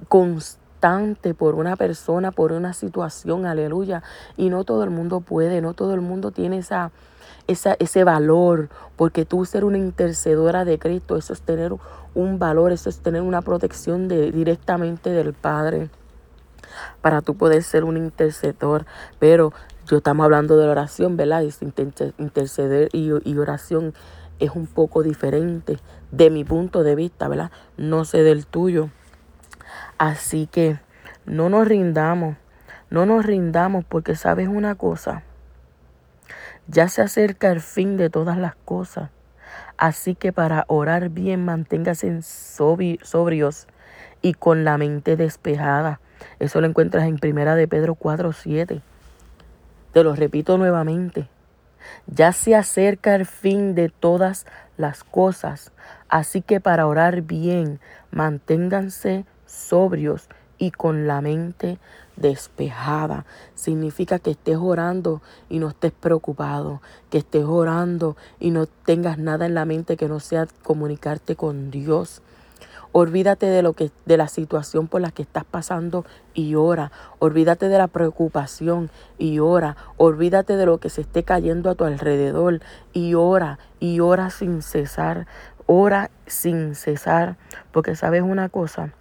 constante 0.09 0.66
por 1.37 1.57
una 1.57 1.77
persona, 1.77 2.31
por 2.31 2.53
una 2.53 2.73
situación, 2.73 3.47
aleluya. 3.47 4.03
Y 4.37 4.51
no 4.51 4.65
todo 4.65 4.85
el 4.85 4.91
mundo 4.91 5.21
puede, 5.21 5.61
no 5.61 5.75
todo 5.75 5.95
el 5.95 6.01
mundo 6.01 6.31
tiene 6.31 6.59
esa, 6.59 6.93
esa, 7.49 7.77
ese 7.79 8.05
valor, 8.05 8.69
porque 8.97 9.25
tú 9.25 9.45
ser 9.45 9.65
una 9.65 9.79
intercedora 9.79 10.65
de 10.65 10.79
Cristo, 10.79 11.17
eso 11.17 11.33
es 11.33 11.43
tener 11.43 11.73
un 12.15 12.39
valor, 12.39 12.73
eso 12.73 12.89
es 12.89 12.99
tener 13.01 13.23
una 13.23 13.43
protección 13.43 14.09
de, 14.09 14.31
directamente 14.31 15.11
del 15.11 15.33
Padre 15.33 15.91
para 17.01 17.21
tú 17.21 17.37
poder 17.37 17.63
ser 17.63 17.85
un 17.85 17.97
intercedor. 17.97 18.87
Pero 19.19 19.53
yo 19.89 19.99
estamos 19.99 20.25
hablando 20.25 20.57
de 20.57 20.67
la 20.67 20.73
oración, 20.73 21.17
¿verdad? 21.17 21.43
Interceder 22.19 22.91
y, 22.93 23.11
y 23.25 23.39
oración 23.39 23.93
es 24.39 24.51
un 24.51 24.67
poco 24.67 25.03
diferente 25.03 25.79
de 26.13 26.31
mi 26.31 26.45
punto 26.45 26.83
de 26.83 26.95
vista, 26.95 27.27
¿verdad? 27.29 27.51
No 27.77 28.05
sé 28.05 28.23
del 28.23 28.47
tuyo. 28.47 28.91
Así 29.99 30.47
que 30.47 30.79
no 31.25 31.49
nos 31.49 31.67
rindamos, 31.67 32.37
no 32.91 33.07
nos 33.07 33.25
rindamos 33.25 33.85
porque 33.85 34.15
sabes 34.15 34.49
una 34.49 34.75
cosa, 34.75 35.23
ya 36.69 36.89
se 36.89 37.03
acerca 37.03 37.51
el 37.51 37.61
fin 37.61 37.97
de 37.97 38.11
todas 38.11 38.37
las 38.37 38.57
cosas. 38.57 39.11
Así 39.79 40.15
que 40.15 40.33
para 40.33 40.65
orar 40.69 41.11
bien 41.11 41.45
manténgase 41.45 42.21
sobrios 42.23 43.67
y 44.21 44.35
con 44.35 44.65
la 44.65 44.77
mente 44.77 45.17
despejada. 45.17 46.01
Eso 46.39 46.61
lo 46.61 46.67
encuentras 46.67 47.05
en 47.05 47.17
Primera 47.17 47.55
de 47.55 47.69
Pedro 47.69 47.95
4, 47.95 48.33
7. 48.33 48.83
Te 49.93 50.03
lo 50.03 50.15
repito 50.15 50.59
nuevamente. 50.59 51.29
Ya 52.07 52.33
se 52.33 52.55
acerca 52.55 53.15
el 53.15 53.27
fin 53.27 53.75
de 53.75 53.89
todas 53.89 54.47
las 54.77 55.05
cosas. 55.05 55.73
Así 56.09 56.43
que 56.43 56.61
para 56.61 56.87
orar 56.87 57.23
bien, 57.23 57.81
manténganse 58.11 59.25
sobrios 59.47 60.29
y 60.59 60.71
con 60.71 61.07
la 61.07 61.21
mente 61.21 61.79
despejada. 62.17 63.27
Significa 63.55 64.19
que 64.19 64.33
estés 64.33 64.57
orando 64.57 65.23
y 65.49 65.59
no 65.59 65.69
estés 65.69 65.93
preocupado, 65.93 66.81
que 67.11 67.19
estés 67.19 67.45
orando 67.45 68.17
y 68.41 68.51
no 68.51 68.67
tengas 68.67 69.19
nada 69.19 69.47
en 69.47 69.55
la 69.55 69.65
mente 69.65 69.97
que 69.97 70.09
no 70.09 70.21
sea 70.21 70.47
comunicarte 70.63 71.37
con 71.37 71.71
Dios. 71.71 72.23
Olvídate 72.93 73.45
de 73.45 73.61
lo 73.61 73.75
que 73.75 73.91
de 74.07 74.17
la 74.17 74.27
situación 74.27 74.89
por 74.89 75.03
la 75.03 75.11
que 75.11 75.21
estás 75.21 75.45
pasando 75.45 76.07
y 76.33 76.55
ora. 76.55 76.93
Olvídate 77.19 77.69
de 77.69 77.77
la 77.77 77.89
preocupación 77.89 78.91
y 79.19 79.39
ora. 79.39 79.77
Olvídate 79.99 80.57
de 80.57 80.65
lo 80.65 80.79
que 80.79 80.89
se 80.89 81.03
esté 81.03 81.23
cayendo 81.23 81.69
a 81.69 81.75
tu 81.75 81.85
alrededor 81.85 82.61
y 82.95 83.13
ora 83.13 83.59
y 83.81 84.01
ora 84.01 84.31
sin 84.31 84.63
cesar. 84.63 85.27
Ora 85.67 86.11
sin 86.27 86.75
cesar, 86.75 87.37
porque 87.73 87.97
sabes 87.97 88.23
una 88.23 88.49
cosa, 88.49 88.95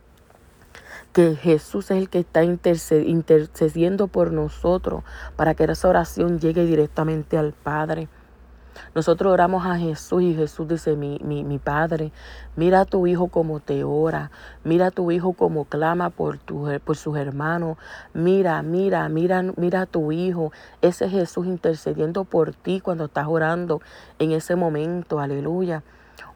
que 1.15 1.33
Jesús 1.37 1.91
es 1.91 1.97
el 1.97 2.09
que 2.09 2.19
está 2.19 2.43
intercediendo 2.43 4.07
por 4.07 4.33
nosotros 4.33 5.05
para 5.37 5.53
que 5.53 5.63
esa 5.63 5.87
oración 5.87 6.41
llegue 6.41 6.65
directamente 6.65 7.37
al 7.37 7.53
Padre. 7.53 8.09
Nosotros 8.93 9.31
oramos 9.31 9.65
a 9.65 9.77
Jesús 9.77 10.23
y 10.23 10.35
Jesús 10.35 10.67
dice, 10.67 10.97
mi, 10.97 11.57
Padre, 11.63 12.11
mira 12.57 12.81
a 12.81 12.85
tu 12.85 13.07
hijo 13.07 13.29
como 13.29 13.61
te 13.61 13.85
ora, 13.85 14.29
mira 14.65 14.87
a 14.87 14.91
tu 14.91 15.09
hijo 15.09 15.31
como 15.31 15.63
clama 15.63 16.09
por, 16.09 16.37
tu, 16.37 16.67
por 16.83 16.97
sus 16.97 17.15
hermanos, 17.15 17.77
mira, 18.13 18.61
mira, 18.61 19.07
mira, 19.07 19.41
mira 19.55 19.83
a 19.83 19.85
tu 19.85 20.11
hijo, 20.11 20.51
ese 20.81 21.09
Jesús 21.09 21.45
intercediendo 21.45 22.25
por 22.25 22.53
ti 22.53 22.81
cuando 22.81 23.05
estás 23.05 23.27
orando 23.29 23.79
en 24.19 24.33
ese 24.33 24.57
momento, 24.57 25.21
aleluya. 25.21 25.81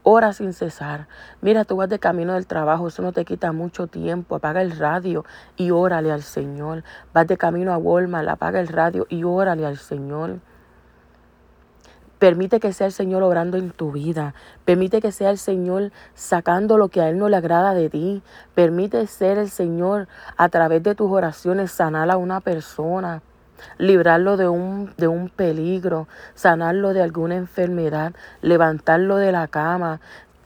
Ora 0.04 0.32
sin 0.32 0.54
cesar. 0.54 1.08
Mira, 1.42 1.66
tú 1.66 1.76
vas 1.76 1.90
de 1.90 2.00
camino 2.00 2.34
del 2.34 2.48
trabajo, 2.48 2.88
eso 2.88 3.02
no 3.02 3.12
te 3.12 3.26
quita 3.26 3.52
mucho 3.52 3.88
tiempo. 3.88 4.36
Apaga 4.36 4.62
el 4.62 4.78
radio 4.78 5.26
y 5.58 5.72
órale 5.72 6.12
al 6.12 6.24
Señor. 6.24 6.84
Vas 7.14 7.28
de 7.28 7.38
camino 7.38 7.74
a 7.74 7.78
Walmart, 7.78 8.30
apaga 8.30 8.60
el 8.60 8.70
radio 8.70 9.06
y 9.10 9.24
órale 9.24 9.66
al 9.66 9.78
Señor. 9.78 10.40
Permite 12.18 12.60
que 12.60 12.74
sea 12.74 12.88
el 12.88 12.94
Señor 12.94 13.24
obrando 13.24 13.58
en 13.58 13.72
tu 13.72 13.92
vida. 13.92 14.34
Permite 14.66 15.02
que 15.02 15.12
sea 15.12 15.30
el 15.32 15.38
Señor 15.38 15.92
sacando 16.16 16.78
lo 16.78 16.90
que 16.90 17.02
a 17.02 17.10
Él 17.10 17.18
no 17.18 17.30
le 17.30 17.38
agrada 17.38 17.74
de 17.74 17.90
ti. 17.90 18.24
Permite 18.56 19.06
ser 19.08 19.38
el 19.38 19.50
Señor 19.50 20.08
a 20.36 20.50
través 20.50 20.84
de 20.84 20.96
tus 20.96 21.10
oraciones 21.10 21.72
sanar 21.72 22.10
a 22.12 22.18
una 22.18 22.42
persona 22.42 23.22
librarlo 23.78 24.38
de 24.38 24.48
un, 24.48 24.94
de 24.98 25.08
un 25.08 25.30
peligro, 25.30 26.08
sanarlo 26.34 26.94
de 26.94 27.02
alguna 27.02 27.36
enfermedad, 27.36 28.14
levantarlo 28.42 29.18
de 29.18 29.32
la 29.32 29.48
cama, 29.48 30.02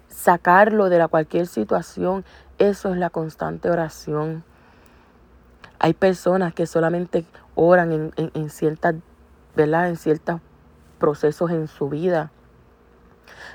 sacarlo 0.07 0.89
de 0.89 0.99
la 0.99 1.07
cualquier 1.07 1.47
situación. 1.47 2.23
Eso 2.57 2.91
es 2.91 2.97
la 2.97 3.09
constante 3.09 3.69
oración. 3.69 4.43
Hay 5.79 5.93
personas 5.93 6.53
que 6.53 6.65
solamente 6.65 7.25
oran 7.55 7.91
en, 7.91 8.13
en, 8.15 8.31
en 8.33 8.49
ciertas, 8.49 8.95
¿verdad? 9.55 9.89
En 9.89 9.97
ciertos 9.97 10.39
procesos 10.97 11.51
en 11.51 11.67
su 11.67 11.89
vida. 11.89 12.31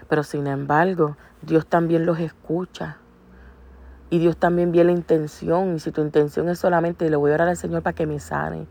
Pero 0.08 0.22
sin 0.22 0.46
embargo, 0.46 1.16
Dios 1.42 1.66
también 1.66 2.04
los 2.06 2.18
escucha. 2.18 2.98
Y 4.10 4.18
Dios 4.18 4.36
también 4.36 4.72
ve 4.72 4.84
la 4.84 4.92
intención. 4.92 5.76
Y 5.76 5.80
si 5.80 5.92
tu 5.92 6.00
intención 6.02 6.48
es 6.48 6.58
solamente 6.58 7.08
le 7.08 7.16
voy 7.16 7.30
a 7.30 7.34
orar 7.34 7.48
al 7.48 7.56
Señor 7.56 7.82
para 7.82 7.94
que 7.94 8.06
me 8.06 8.20
sane, 8.20 8.66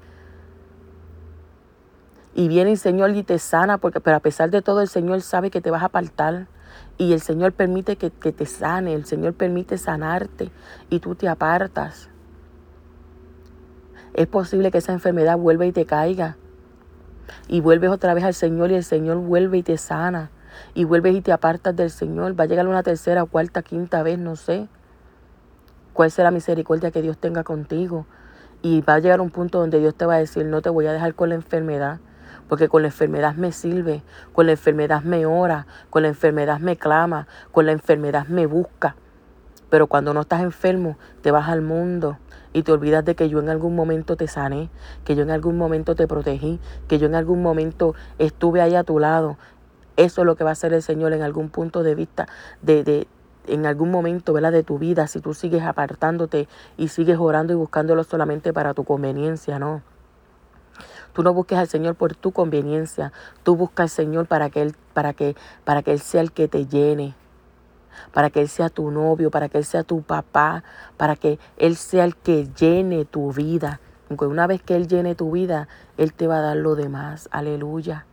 y 2.37 2.47
viene 2.49 2.73
el 2.73 2.77
Señor 2.77 3.09
y 3.15 3.23
te 3.23 3.39
sana, 3.39 3.79
porque, 3.79 3.99
pero 3.99 4.17
a 4.17 4.19
pesar 4.19 4.51
de 4.51 4.61
todo 4.61 4.81
el 4.81 4.87
Señor 4.87 5.21
sabe 5.21 5.49
que 5.49 5.59
te 5.59 5.71
vas 5.71 5.81
a 5.81 5.87
apartar. 5.87 6.45
Y 6.99 7.13
el 7.13 7.19
Señor 7.19 7.51
permite 7.53 7.95
que, 7.95 8.11
que 8.11 8.31
te 8.31 8.45
sane, 8.45 8.93
el 8.93 9.05
Señor 9.05 9.33
permite 9.33 9.79
sanarte 9.79 10.51
y 10.91 10.99
tú 10.99 11.15
te 11.15 11.27
apartas. 11.27 12.11
Es 14.13 14.27
posible 14.27 14.69
que 14.69 14.77
esa 14.77 14.93
enfermedad 14.93 15.35
vuelva 15.35 15.65
y 15.65 15.71
te 15.71 15.87
caiga. 15.87 16.37
Y 17.47 17.61
vuelves 17.61 17.89
otra 17.89 18.13
vez 18.13 18.23
al 18.23 18.35
Señor 18.35 18.69
y 18.69 18.75
el 18.75 18.83
Señor 18.83 19.17
vuelve 19.17 19.57
y 19.57 19.63
te 19.63 19.77
sana. 19.79 20.29
Y 20.75 20.83
vuelves 20.83 21.15
y 21.15 21.21
te 21.21 21.31
apartas 21.31 21.75
del 21.75 21.89
Señor. 21.89 22.39
Va 22.39 22.43
a 22.43 22.47
llegar 22.47 22.67
una 22.67 22.83
tercera, 22.83 23.25
cuarta, 23.25 23.63
quinta 23.63 24.03
vez, 24.03 24.19
no 24.19 24.35
sé. 24.35 24.67
¿Cuál 25.93 26.11
será 26.11 26.25
la 26.25 26.35
misericordia 26.35 26.91
que 26.91 27.01
Dios 27.01 27.17
tenga 27.17 27.43
contigo? 27.43 28.05
Y 28.61 28.81
va 28.81 28.93
a 28.93 28.99
llegar 28.99 29.21
un 29.21 29.31
punto 29.31 29.59
donde 29.59 29.79
Dios 29.79 29.95
te 29.95 30.05
va 30.05 30.13
a 30.13 30.19
decir, 30.19 30.45
no 30.45 30.61
te 30.61 30.69
voy 30.69 30.85
a 30.85 30.93
dejar 30.93 31.15
con 31.15 31.29
la 31.29 31.35
enfermedad 31.35 31.99
porque 32.47 32.69
con 32.69 32.81
la 32.81 32.89
enfermedad 32.89 33.35
me 33.35 33.51
sirve, 33.51 34.03
con 34.33 34.45
la 34.45 34.53
enfermedad 34.53 35.03
me 35.03 35.25
ora, 35.25 35.67
con 35.89 36.03
la 36.03 36.09
enfermedad 36.09 36.59
me 36.59 36.77
clama, 36.77 37.27
con 37.51 37.65
la 37.65 37.71
enfermedad 37.71 38.27
me 38.27 38.45
busca. 38.45 38.95
Pero 39.69 39.87
cuando 39.87 40.13
no 40.13 40.21
estás 40.21 40.41
enfermo, 40.41 40.97
te 41.21 41.31
vas 41.31 41.49
al 41.49 41.61
mundo 41.61 42.17
y 42.53 42.63
te 42.63 42.71
olvidas 42.71 43.03
de 43.03 43.15
que 43.15 43.29
yo 43.29 43.39
en 43.39 43.49
algún 43.49 43.75
momento 43.75 44.15
te 44.15 44.27
sané, 44.27 44.69
que 45.03 45.15
yo 45.15 45.23
en 45.23 45.31
algún 45.31 45.57
momento 45.57 45.95
te 45.95 46.07
protegí, 46.07 46.59
que 46.87 46.99
yo 46.99 47.07
en 47.07 47.15
algún 47.15 47.41
momento 47.41 47.93
estuve 48.17 48.61
ahí 48.61 48.75
a 48.75 48.83
tu 48.83 48.99
lado. 48.99 49.37
Eso 49.97 50.21
es 50.21 50.25
lo 50.25 50.35
que 50.35 50.43
va 50.43 50.51
a 50.51 50.53
hacer 50.53 50.73
el 50.73 50.81
Señor 50.81 51.13
en 51.13 51.21
algún 51.21 51.49
punto 51.49 51.83
de 51.83 51.95
vista, 51.95 52.27
de, 52.61 52.83
de, 52.83 53.07
en 53.47 53.65
algún 53.65 53.91
momento 53.91 54.31
¿verdad? 54.31 54.51
de 54.51 54.63
tu 54.63 54.77
vida, 54.77 55.07
si 55.07 55.19
tú 55.19 55.33
sigues 55.33 55.63
apartándote 55.63 56.47
y 56.77 56.89
sigues 56.89 57.17
orando 57.17 57.53
y 57.53 57.55
buscándolo 57.55 58.03
solamente 58.03 58.53
para 58.53 58.73
tu 58.73 58.83
conveniencia, 58.83 59.59
¿no? 59.59 59.81
Tú 61.13 61.23
no 61.23 61.33
busques 61.33 61.57
al 61.57 61.67
Señor 61.67 61.95
por 61.95 62.15
tu 62.15 62.31
conveniencia. 62.31 63.11
Tú 63.43 63.55
buscas 63.55 63.85
al 63.85 63.89
Señor 63.89 64.27
para 64.27 64.49
que 64.49 64.61
Él, 64.61 64.75
para 64.93 65.13
que, 65.13 65.35
para 65.63 65.81
que 65.81 65.91
Él 65.91 65.99
sea 65.99 66.21
el 66.21 66.31
que 66.31 66.47
te 66.47 66.67
llene. 66.67 67.15
Para 68.13 68.29
que 68.29 68.41
Él 68.41 68.49
sea 68.49 68.69
tu 68.69 68.91
novio, 68.91 69.31
para 69.31 69.49
que 69.49 69.57
Él 69.57 69.65
sea 69.65 69.83
tu 69.83 70.01
papá, 70.01 70.63
para 70.97 71.15
que 71.15 71.39
Él 71.57 71.75
sea 71.75 72.05
el 72.05 72.15
que 72.15 72.47
llene 72.53 73.05
tu 73.05 73.33
vida. 73.33 73.79
Porque 74.07 74.25
una 74.25 74.47
vez 74.47 74.61
que 74.61 74.75
Él 74.75 74.87
llene 74.87 75.15
tu 75.15 75.31
vida, 75.31 75.67
Él 75.97 76.13
te 76.13 76.27
va 76.27 76.37
a 76.37 76.41
dar 76.41 76.57
lo 76.57 76.75
demás. 76.75 77.27
Aleluya. 77.31 78.05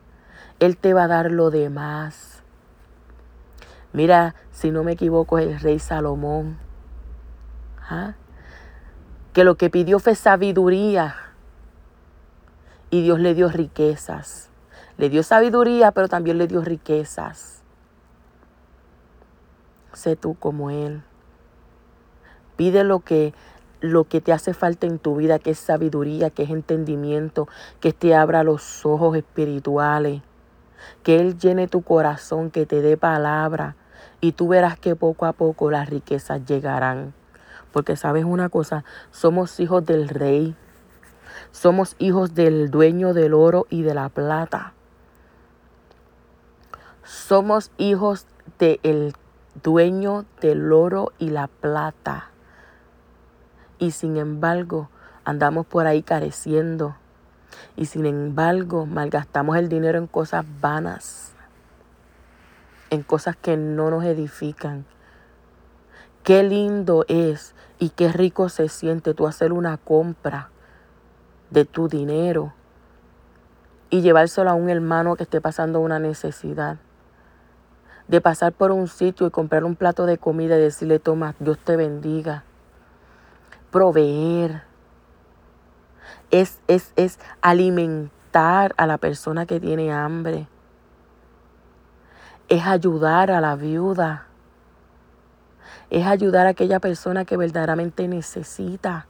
Él 0.61 0.77
te 0.77 0.95
va 0.95 1.05
a 1.05 1.09
dar 1.09 1.31
lo 1.31 1.51
demás. 1.51 2.43
Mira, 3.93 4.35
si 4.51 4.71
no 4.71 4.83
me 4.83 4.93
equivoco, 4.93 5.39
el 5.39 5.61
rey 5.61 5.79
Salomón. 5.79 6.59
¿Ah? 7.81 8.15
Que 9.33 9.45
lo 9.45 9.57
que 9.57 9.69
pidió 9.69 9.99
fue 9.99 10.15
sabiduría 10.15 11.24
y 12.95 13.03
Dios 13.03 13.19
le 13.19 13.35
dio 13.35 13.49
riquezas. 13.49 14.51
Le 14.99 15.11
dio 15.11 15.25
sabiduría, 15.25 15.91
pero 15.91 16.07
también 16.07 16.39
le 16.39 16.47
dio 16.47 16.61
riquezas. 16.61 17.61
Sé 19.93 20.15
tú 20.15 20.37
como 20.39 20.71
Él. 20.71 21.03
Pide 22.55 22.85
lo 22.85 23.01
que, 23.01 23.35
lo 23.81 24.05
que 24.05 24.21
te 24.21 24.33
hace 24.33 24.55
falta 24.55 24.87
en 24.87 25.01
tu 25.01 25.17
vida, 25.17 25.41
que 25.41 25.51
es 25.51 25.59
sabiduría, 25.59 26.31
que 26.31 26.45
es 26.45 26.51
entendimiento, 26.51 27.49
que 27.81 27.93
te 27.93 28.15
abra 28.15 28.45
los 28.45 28.87
ojos 28.87 29.17
espirituales, 29.17 30.23
que 31.03 31.19
Él 31.19 31.37
llene 31.37 31.67
tu 31.67 31.83
corazón, 31.83 32.53
que 32.53 32.65
te 32.65 32.81
dé 32.81 32.97
palabra 32.97 33.75
y 34.21 34.31
tú 34.31 34.47
verás 34.47 34.79
que 34.79 34.95
poco 34.95 35.27
a 35.27 35.33
poco 35.33 35.69
las 35.69 35.91
riquezas 35.91 36.47
llegarán. 36.47 37.13
Porque 37.73 37.97
sabes 37.97 38.25
una 38.25 38.51
cosa, 38.51 38.85
somos 39.11 39.59
hijos 39.59 39.85
del 39.85 40.09
rey, 40.09 40.55
somos 41.53 41.97
hijos 41.99 42.35
del 42.35 42.71
dueño 42.71 43.15
del 43.15 43.35
oro 43.35 43.67
y 43.71 43.83
de 43.83 43.95
la 43.95 44.09
plata. 44.09 44.73
Somos 47.05 47.71
hijos 47.77 48.27
del 48.59 49.15
dueño 49.63 50.25
del 50.41 50.73
oro 50.73 51.13
y 51.19 51.31
la 51.31 51.49
plata 51.49 52.31
y 53.79 53.91
sin 53.91 54.17
embargo 54.17 54.89
andamos 55.25 55.67
por 55.67 55.87
ahí 55.87 56.03
careciendo 56.03 56.97
y 57.77 57.87
sin 57.87 58.07
embargo 58.07 58.87
malgastamos 58.87 59.57
el 59.57 59.69
dinero 59.69 59.99
en 59.99 60.07
cosas 60.07 60.45
vanas, 60.61 61.33
en 62.91 63.03
cosas 63.03 63.37
que 63.37 63.57
no 63.57 63.91
nos 63.91 64.05
edifican. 64.05 64.87
Qué 66.23 66.43
lindo 66.43 67.05
es 67.09 67.55
y 67.79 67.91
qué 67.91 68.11
rico 68.11 68.49
se 68.49 68.69
siente 68.69 69.15
tú 69.15 69.27
hacer 69.27 69.53
una 69.53 69.77
compra 69.77 70.51
de 71.51 71.65
tu 71.65 71.89
dinero 71.89 72.53
y 73.91 74.03
llevárselo 74.03 74.51
a 74.51 74.55
un 74.55 74.71
hermano 74.71 75.17
que 75.17 75.23
esté 75.25 75.41
pasando 75.41 75.81
una 75.81 75.99
necesidad. 75.99 76.79
De 78.09 78.21
pasar 78.21 78.53
por 78.53 78.71
un 78.71 78.89
sitio 78.89 79.27
y 79.27 79.31
comprar 79.31 79.65
un 79.65 79.77
plato 79.77 80.05
de 80.05 80.19
comida 80.19 80.57
y 80.57 80.61
decirle, 80.61 80.99
toma, 80.99 81.35
Dios 81.39 81.59
te 81.59 81.77
bendiga 81.77 82.45
proveer, 83.75 84.63
es, 86.31 86.61
es, 86.69 86.93
es 86.95 87.19
alimentar 87.43 88.73
a 88.77 88.87
la 88.87 88.99
persona 88.99 89.47
que 89.47 89.59
tiene 89.59 89.93
hambre, 89.93 90.47
es 92.47 92.65
ayudar 92.65 93.33
a 93.33 93.41
la 93.41 93.57
viuda, 93.57 94.29
es 95.91 96.07
ayudar 96.07 96.47
a 96.47 96.51
aquella 96.51 96.79
persona 96.79 97.25
que 97.25 97.37
verdaderamente 97.37 98.07
necesita. 98.07 99.09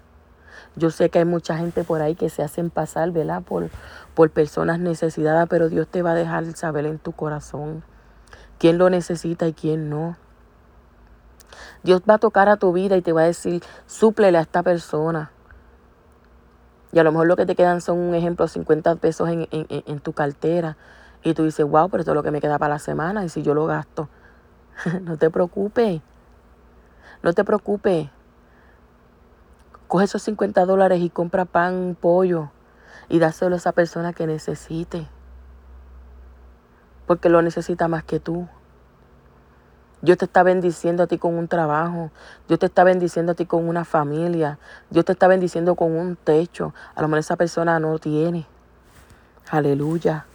Yo 0.77 0.91
sé 0.91 1.11
que 1.11 1.21
hay 1.21 1.25
mucha 1.25 1.57
gente 1.57 1.85
por 1.85 2.03
ahí 2.03 2.15
que 2.15 2.29
se 2.31 2.43
hacen 2.43 2.71
pasar, 2.71 3.11
¿verdad? 3.11 3.43
Por, 3.43 3.71
por 4.15 4.31
personas 4.31 4.79
necesitadas, 4.79 5.49
pero 5.49 5.69
Dios 5.69 5.89
te 5.89 6.03
va 6.03 6.13
a 6.13 6.15
dejar 6.15 6.45
saber 6.57 6.87
en 6.87 6.99
tu 6.99 7.13
corazón 7.13 7.83
quién 8.59 8.79
lo 8.79 8.91
necesita 8.91 9.47
y 9.47 9.53
quién 9.53 9.91
no. 9.91 10.17
Dios 11.83 12.03
va 12.09 12.15
a 12.15 12.19
tocar 12.19 12.49
a 12.49 12.57
tu 12.57 12.73
vida 12.73 12.97
y 12.97 13.03
te 13.03 13.13
va 13.13 13.23
a 13.23 13.27
decir, 13.27 13.63
súplele 13.87 14.39
a 14.39 14.41
esta 14.41 14.63
persona. 14.63 15.31
Y 16.93 16.99
a 16.99 17.05
lo 17.05 17.13
mejor 17.13 17.27
lo 17.27 17.37
que 17.37 17.45
te 17.45 17.57
quedan 17.57 17.81
son, 17.81 17.99
un 17.99 18.15
ejemplo, 18.15 18.47
50 18.47 18.97
pesos 18.97 19.29
en, 19.29 20.01
tu 20.01 20.13
cartera. 20.13 20.77
Y 21.23 21.35
tú 21.35 21.45
dices, 21.45 21.67
wow, 21.67 21.89
pero 21.89 22.03
esto 22.03 22.13
es 22.13 22.15
lo 22.15 22.23
que 22.23 22.31
me 22.31 22.41
queda 22.41 22.59
para 22.59 22.75
la 22.75 22.79
semana. 22.79 23.25
Y 23.25 23.29
si 23.29 23.43
yo 23.43 23.53
lo 23.53 23.67
gasto, 23.67 24.09
no 25.03 25.17
te 25.17 25.29
preocupes. 25.29 26.01
No 27.23 27.33
te 27.33 27.45
preocupes. 27.45 28.09
Coge 29.89 30.05
esos 30.05 30.23
50 30.23 30.65
dólares 30.65 31.01
y 31.01 31.11
compra 31.11 31.45
pan, 31.45 31.97
pollo. 32.01 32.51
Y 33.09 33.19
dáselo 33.19 33.55
a 33.55 33.59
esa 33.59 33.73
persona 33.73 34.13
que 34.13 34.27
necesite. 34.27 35.07
Porque 37.07 37.29
lo 37.29 37.43
necesita 37.43 37.89
más 37.89 38.05
que 38.05 38.21
tú. 38.21 38.49
Dios 40.05 40.19
te 40.19 40.27
está 40.27 40.43
bendiciendo 40.43 41.03
a 41.03 41.07
ti 41.07 41.17
con 41.17 41.35
un 41.35 41.49
trabajo. 41.49 42.11
Dios 42.47 42.61
te 42.61 42.67
está 42.67 42.85
bendiciendo 42.85 43.33
a 43.33 43.35
ti 43.35 43.47
con 43.47 43.67
una 43.67 43.87
familia. 43.87 44.59
Dios 44.91 45.07
te 45.07 45.13
está 45.13 45.29
bendiciendo 45.29 45.77
con 45.77 45.93
un 45.93 46.17
techo. 46.17 46.75
A 46.95 47.01
lo 47.01 47.09
mejor 47.09 47.21
esa 47.21 47.37
persona 47.37 47.81
no 47.81 47.99
tiene. 47.99 48.47
Aleluya. 49.51 50.27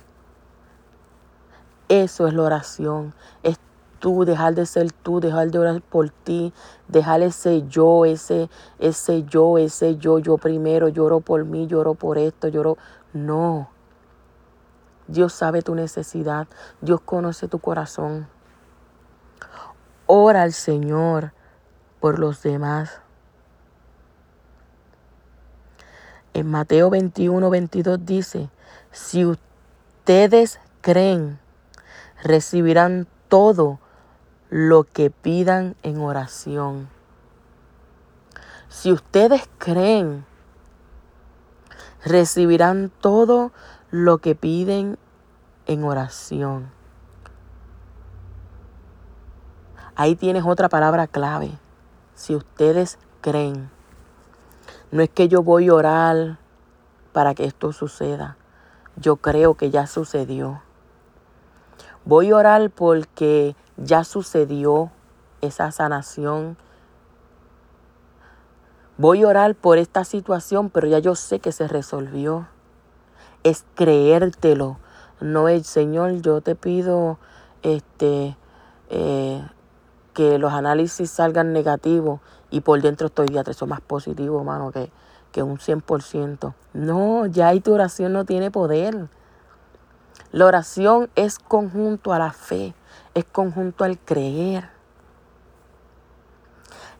Eso 1.88 2.28
es 2.28 2.34
la 2.34 2.42
oración. 2.42 3.14
Es 3.44 3.60
tú, 4.00 4.26
dejar 4.26 4.56
de 4.56 4.66
ser 4.66 4.92
tú, 4.92 5.20
dejar 5.20 5.52
de 5.52 5.60
orar 5.60 5.82
por 5.82 6.10
ti, 6.10 6.54
dejar 6.88 7.22
ese 7.22 7.68
yo, 7.68 8.06
ese, 8.06 8.50
ese 8.80 9.24
yo, 9.24 9.58
ese 9.58 9.98
yo, 9.98 10.20
yo 10.20 10.38
primero, 10.38 10.88
lloro 10.88 11.20
por 11.20 11.46
mí, 11.46 11.68
lloro 11.68 11.94
por 11.94 12.18
esto, 12.18 12.48
lloro. 12.48 12.78
No. 13.14 13.70
Dios 15.08 15.34
sabe 15.34 15.62
tu 15.62 15.76
necesidad. 15.76 16.48
Dios 16.82 17.02
conoce 17.02 17.48
tu 17.48 17.60
corazón. 17.60 18.28
Ora 20.06 20.44
al 20.44 20.54
Señor 20.54 21.34
por 22.00 22.20
los 22.20 22.42
demás. 22.42 23.02
En 26.34 26.48
Mateo 26.48 26.90
21, 26.90 27.50
22 27.50 28.06
dice, 28.06 28.50
si 28.92 29.26
ustedes 29.26 30.60
creen, 30.82 31.40
recibirán 32.24 33.08
todo 33.28 33.80
lo 34.50 34.84
que 34.84 35.10
pidan 35.12 35.76
en 35.84 36.02
oración. 36.02 36.90
Si 38.68 38.92
ustedes 38.92 39.50
creen, 39.58 40.26
recibirán 42.04 42.92
todo 43.02 43.52
lo 43.92 44.20
que 44.20 44.36
piden 44.36 44.98
en 45.66 45.84
oración. 45.84 46.72
Ahí 49.96 50.16
tienes 50.16 50.46
otra 50.46 50.70
palabra 50.70 51.08
clave. 51.08 51.52
Si 52.16 52.36
ustedes 52.36 52.98
creen. 53.22 53.70
No 54.92 55.04
es 55.04 55.10
que 55.10 55.28
yo 55.28 55.44
voy 55.44 55.68
a 55.68 55.74
orar 55.74 56.40
para 57.12 57.36
que 57.36 57.46
esto 57.46 57.74
suceda. 57.74 58.38
Yo 58.96 59.18
creo 59.18 59.56
que 59.56 59.70
ya 59.70 59.88
sucedió. 59.88 60.62
Voy 62.06 62.32
a 62.32 62.38
orar 62.38 62.70
porque 62.70 63.56
ya 63.84 64.04
sucedió 64.04 64.92
esa 65.42 65.72
sanación. 65.72 66.58
Voy 68.98 69.24
a 69.24 69.28
orar 69.28 69.56
por 69.56 69.78
esta 69.78 70.04
situación, 70.04 70.70
pero 70.70 70.88
ya 70.88 71.00
yo 71.00 71.16
sé 71.16 71.40
que 71.40 71.52
se 71.52 71.68
resolvió. 71.68 72.48
Es 73.44 73.66
creértelo. 73.76 74.78
No 75.22 75.48
es, 75.48 75.68
Señor, 75.68 76.22
yo 76.22 76.42
te 76.42 76.56
pido 76.56 77.18
este, 77.62 78.38
eh, 78.90 79.42
que 80.14 80.38
los 80.38 80.54
análisis 80.54 81.10
salgan 81.10 81.54
negativos 81.54 82.20
y 82.50 82.62
por 82.62 82.82
dentro 82.82 83.08
estoy 83.08 83.28
ya 83.28 83.42
eso 83.42 83.68
más 83.68 83.82
positivo, 83.82 84.44
mano, 84.44 84.72
que, 84.72 84.92
que 85.32 85.44
un 85.44 85.58
100%. 85.58 86.54
No, 86.74 87.26
ya 87.26 87.50
ahí 87.50 87.62
tu 87.62 87.74
oración 87.74 88.14
no 88.14 88.26
tiene 88.26 88.52
poder. 88.52 89.08
La 90.32 90.46
oración 90.46 91.10
es 91.16 91.40
conjunto 91.40 92.14
a 92.14 92.20
la 92.20 92.32
fe, 92.32 92.74
es 93.14 93.26
conjunto 93.26 93.84
al 93.84 93.98
creer. 94.00 94.70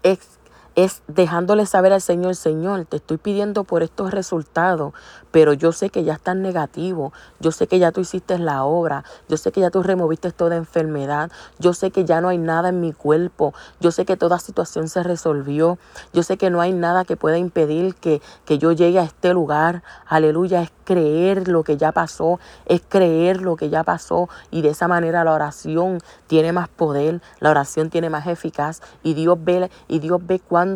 Es 0.04 0.39
es 0.84 1.02
dejándole 1.08 1.66
saber 1.66 1.92
al 1.92 2.02
Señor, 2.02 2.36
Señor, 2.36 2.86
te 2.86 2.98
estoy 2.98 3.18
pidiendo 3.18 3.66
por 3.66 3.84
estos 3.84 4.12
resultados, 4.12 4.94
pero 5.32 5.52
yo 5.52 5.74
sé 5.74 5.90
que 5.90 6.06
ya 6.06 6.14
están 6.14 6.42
negativos, 6.42 7.12
yo 7.40 7.52
sé 7.52 7.68
que 7.68 7.80
ya 7.80 7.92
tú 7.92 8.00
hiciste 8.02 8.40
la 8.40 8.64
obra, 8.64 9.04
yo 9.28 9.36
sé 9.36 9.52
que 9.52 9.60
ya 9.60 9.72
tú 9.72 9.84
removiste 9.84 10.32
toda 10.32 10.56
enfermedad, 10.56 11.32
yo 11.60 11.74
sé 11.74 11.92
que 11.92 12.06
ya 12.06 12.22
no 12.22 12.30
hay 12.30 12.38
nada 12.38 12.70
en 12.70 12.80
mi 12.80 12.94
cuerpo, 12.94 13.54
yo 13.82 13.92
sé 13.92 14.06
que 14.06 14.16
toda 14.16 14.40
situación 14.40 14.88
se 14.88 15.04
resolvió, 15.04 15.78
yo 16.14 16.24
sé 16.24 16.38
que 16.38 16.50
no 16.50 16.62
hay 16.62 16.72
nada 16.72 17.04
que 17.04 17.18
pueda 17.18 17.38
impedir 17.38 17.96
que, 17.96 18.22
que 18.46 18.58
yo 18.58 18.72
llegue 18.72 19.00
a 19.00 19.04
este 19.04 19.34
lugar, 19.34 19.84
aleluya, 20.08 20.62
es 20.62 20.72
creer 20.86 21.48
lo 21.48 21.64
que 21.64 21.78
ya 21.78 21.92
pasó, 21.92 22.40
es 22.66 22.82
creer 22.88 23.42
lo 23.42 23.58
que 23.58 23.70
ya 23.70 23.84
pasó 23.84 24.30
y 24.50 24.62
de 24.62 24.70
esa 24.70 24.88
manera 24.88 25.24
la 25.24 25.34
oración 25.34 26.00
tiene 26.28 26.52
más 26.52 26.68
poder, 26.68 27.22
la 27.40 27.52
oración 27.52 27.90
tiene 27.90 28.10
más 28.10 28.26
eficaz 28.28 28.82
y 29.04 29.14
Dios 29.14 29.38
ve, 29.42 29.70
y 29.88 30.00
Dios 30.00 30.20
ve 30.26 30.40
cuánto 30.40 30.69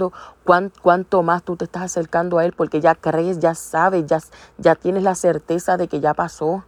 cuánto 0.43 1.23
más 1.23 1.43
tú 1.43 1.55
te 1.55 1.65
estás 1.65 1.83
acercando 1.83 2.37
a 2.37 2.45
Él 2.45 2.53
porque 2.53 2.81
ya 2.81 2.95
crees, 2.95 3.39
ya 3.39 3.55
sabes, 3.55 4.05
ya, 4.05 4.19
ya 4.57 4.75
tienes 4.75 5.03
la 5.03 5.15
certeza 5.15 5.77
de 5.77 5.87
que 5.87 5.99
ya 5.99 6.13
pasó. 6.13 6.63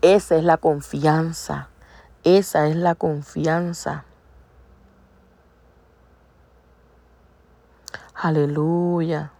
Esa 0.00 0.36
es 0.36 0.44
la 0.44 0.56
confianza. 0.56 1.68
Esa 2.24 2.66
es 2.68 2.76
la 2.76 2.94
confianza. 2.94 4.04
Aleluya. 8.14 9.32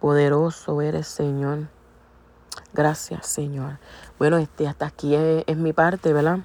Poderoso 0.00 0.82
eres, 0.82 1.06
Señor. 1.06 1.68
Gracias, 2.74 3.26
Señor. 3.26 3.78
Bueno, 4.18 4.36
este, 4.36 4.68
hasta 4.68 4.84
aquí 4.86 5.14
es, 5.14 5.56
mi 5.56 5.72
parte, 5.72 6.12
¿verdad? 6.12 6.40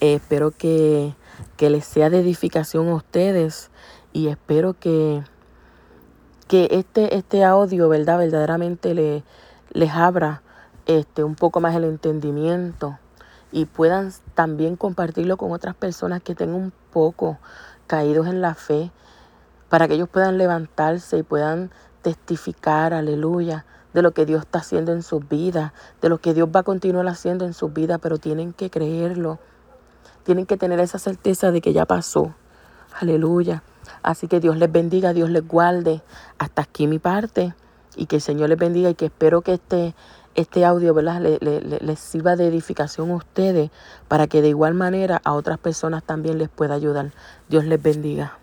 Espero 0.00 0.50
que 0.50 1.14
que 1.56 1.70
les 1.70 1.84
sea 1.84 2.10
de 2.10 2.20
edificación 2.20 2.88
a 2.88 2.94
ustedes 2.94 3.70
y 4.12 4.28
espero 4.28 4.74
que, 4.74 5.22
que 6.48 6.68
este, 6.70 7.16
este 7.16 7.44
audio, 7.44 7.88
¿verdad? 7.88 8.18
Verdaderamente 8.18 8.94
le, 8.94 9.24
les 9.72 9.90
abra 9.90 10.42
este, 10.86 11.24
un 11.24 11.34
poco 11.34 11.60
más 11.60 11.74
el 11.76 11.84
entendimiento 11.84 12.98
y 13.52 13.66
puedan 13.66 14.12
también 14.34 14.76
compartirlo 14.76 15.36
con 15.36 15.52
otras 15.52 15.74
personas 15.74 16.22
que 16.22 16.34
tengan 16.34 16.56
un 16.56 16.72
poco 16.92 17.38
caídos 17.86 18.26
en 18.26 18.40
la 18.40 18.54
fe, 18.54 18.90
para 19.68 19.86
que 19.86 19.94
ellos 19.94 20.08
puedan 20.08 20.38
levantarse 20.38 21.18
y 21.18 21.22
puedan 21.22 21.70
testificar, 22.02 22.94
aleluya, 22.94 23.64
de 23.92 24.02
lo 24.02 24.12
que 24.12 24.26
Dios 24.26 24.40
está 24.40 24.60
haciendo 24.60 24.92
en 24.92 25.02
sus 25.02 25.28
vidas, 25.28 25.72
de 26.00 26.08
lo 26.08 26.18
que 26.18 26.34
Dios 26.34 26.48
va 26.54 26.60
a 26.60 26.62
continuar 26.62 27.06
haciendo 27.08 27.44
en 27.44 27.52
sus 27.52 27.72
vidas, 27.72 27.98
pero 28.02 28.18
tienen 28.18 28.52
que 28.52 28.70
creerlo. 28.70 29.38
Tienen 30.24 30.46
que 30.46 30.56
tener 30.56 30.80
esa 30.80 30.98
certeza 30.98 31.50
de 31.50 31.60
que 31.60 31.72
ya 31.72 31.86
pasó. 31.86 32.34
Aleluya. 33.00 33.62
Así 34.02 34.28
que 34.28 34.40
Dios 34.40 34.56
les 34.56 34.70
bendiga, 34.70 35.12
Dios 35.12 35.30
les 35.30 35.46
guarde. 35.46 36.02
Hasta 36.38 36.62
aquí 36.62 36.86
mi 36.86 36.98
parte. 36.98 37.54
Y 37.96 38.06
que 38.06 38.16
el 38.16 38.22
Señor 38.22 38.48
les 38.48 38.58
bendiga 38.58 38.90
y 38.90 38.94
que 38.94 39.06
espero 39.06 39.42
que 39.42 39.54
este, 39.54 39.94
este 40.34 40.64
audio 40.64 40.94
¿verdad? 40.94 41.20
les 41.20 41.98
sirva 42.00 42.36
de 42.36 42.46
edificación 42.46 43.10
a 43.10 43.16
ustedes 43.16 43.70
para 44.08 44.26
que 44.26 44.40
de 44.40 44.48
igual 44.48 44.74
manera 44.74 45.20
a 45.24 45.32
otras 45.32 45.58
personas 45.58 46.02
también 46.02 46.38
les 46.38 46.48
pueda 46.48 46.74
ayudar. 46.74 47.12
Dios 47.48 47.64
les 47.64 47.82
bendiga. 47.82 48.38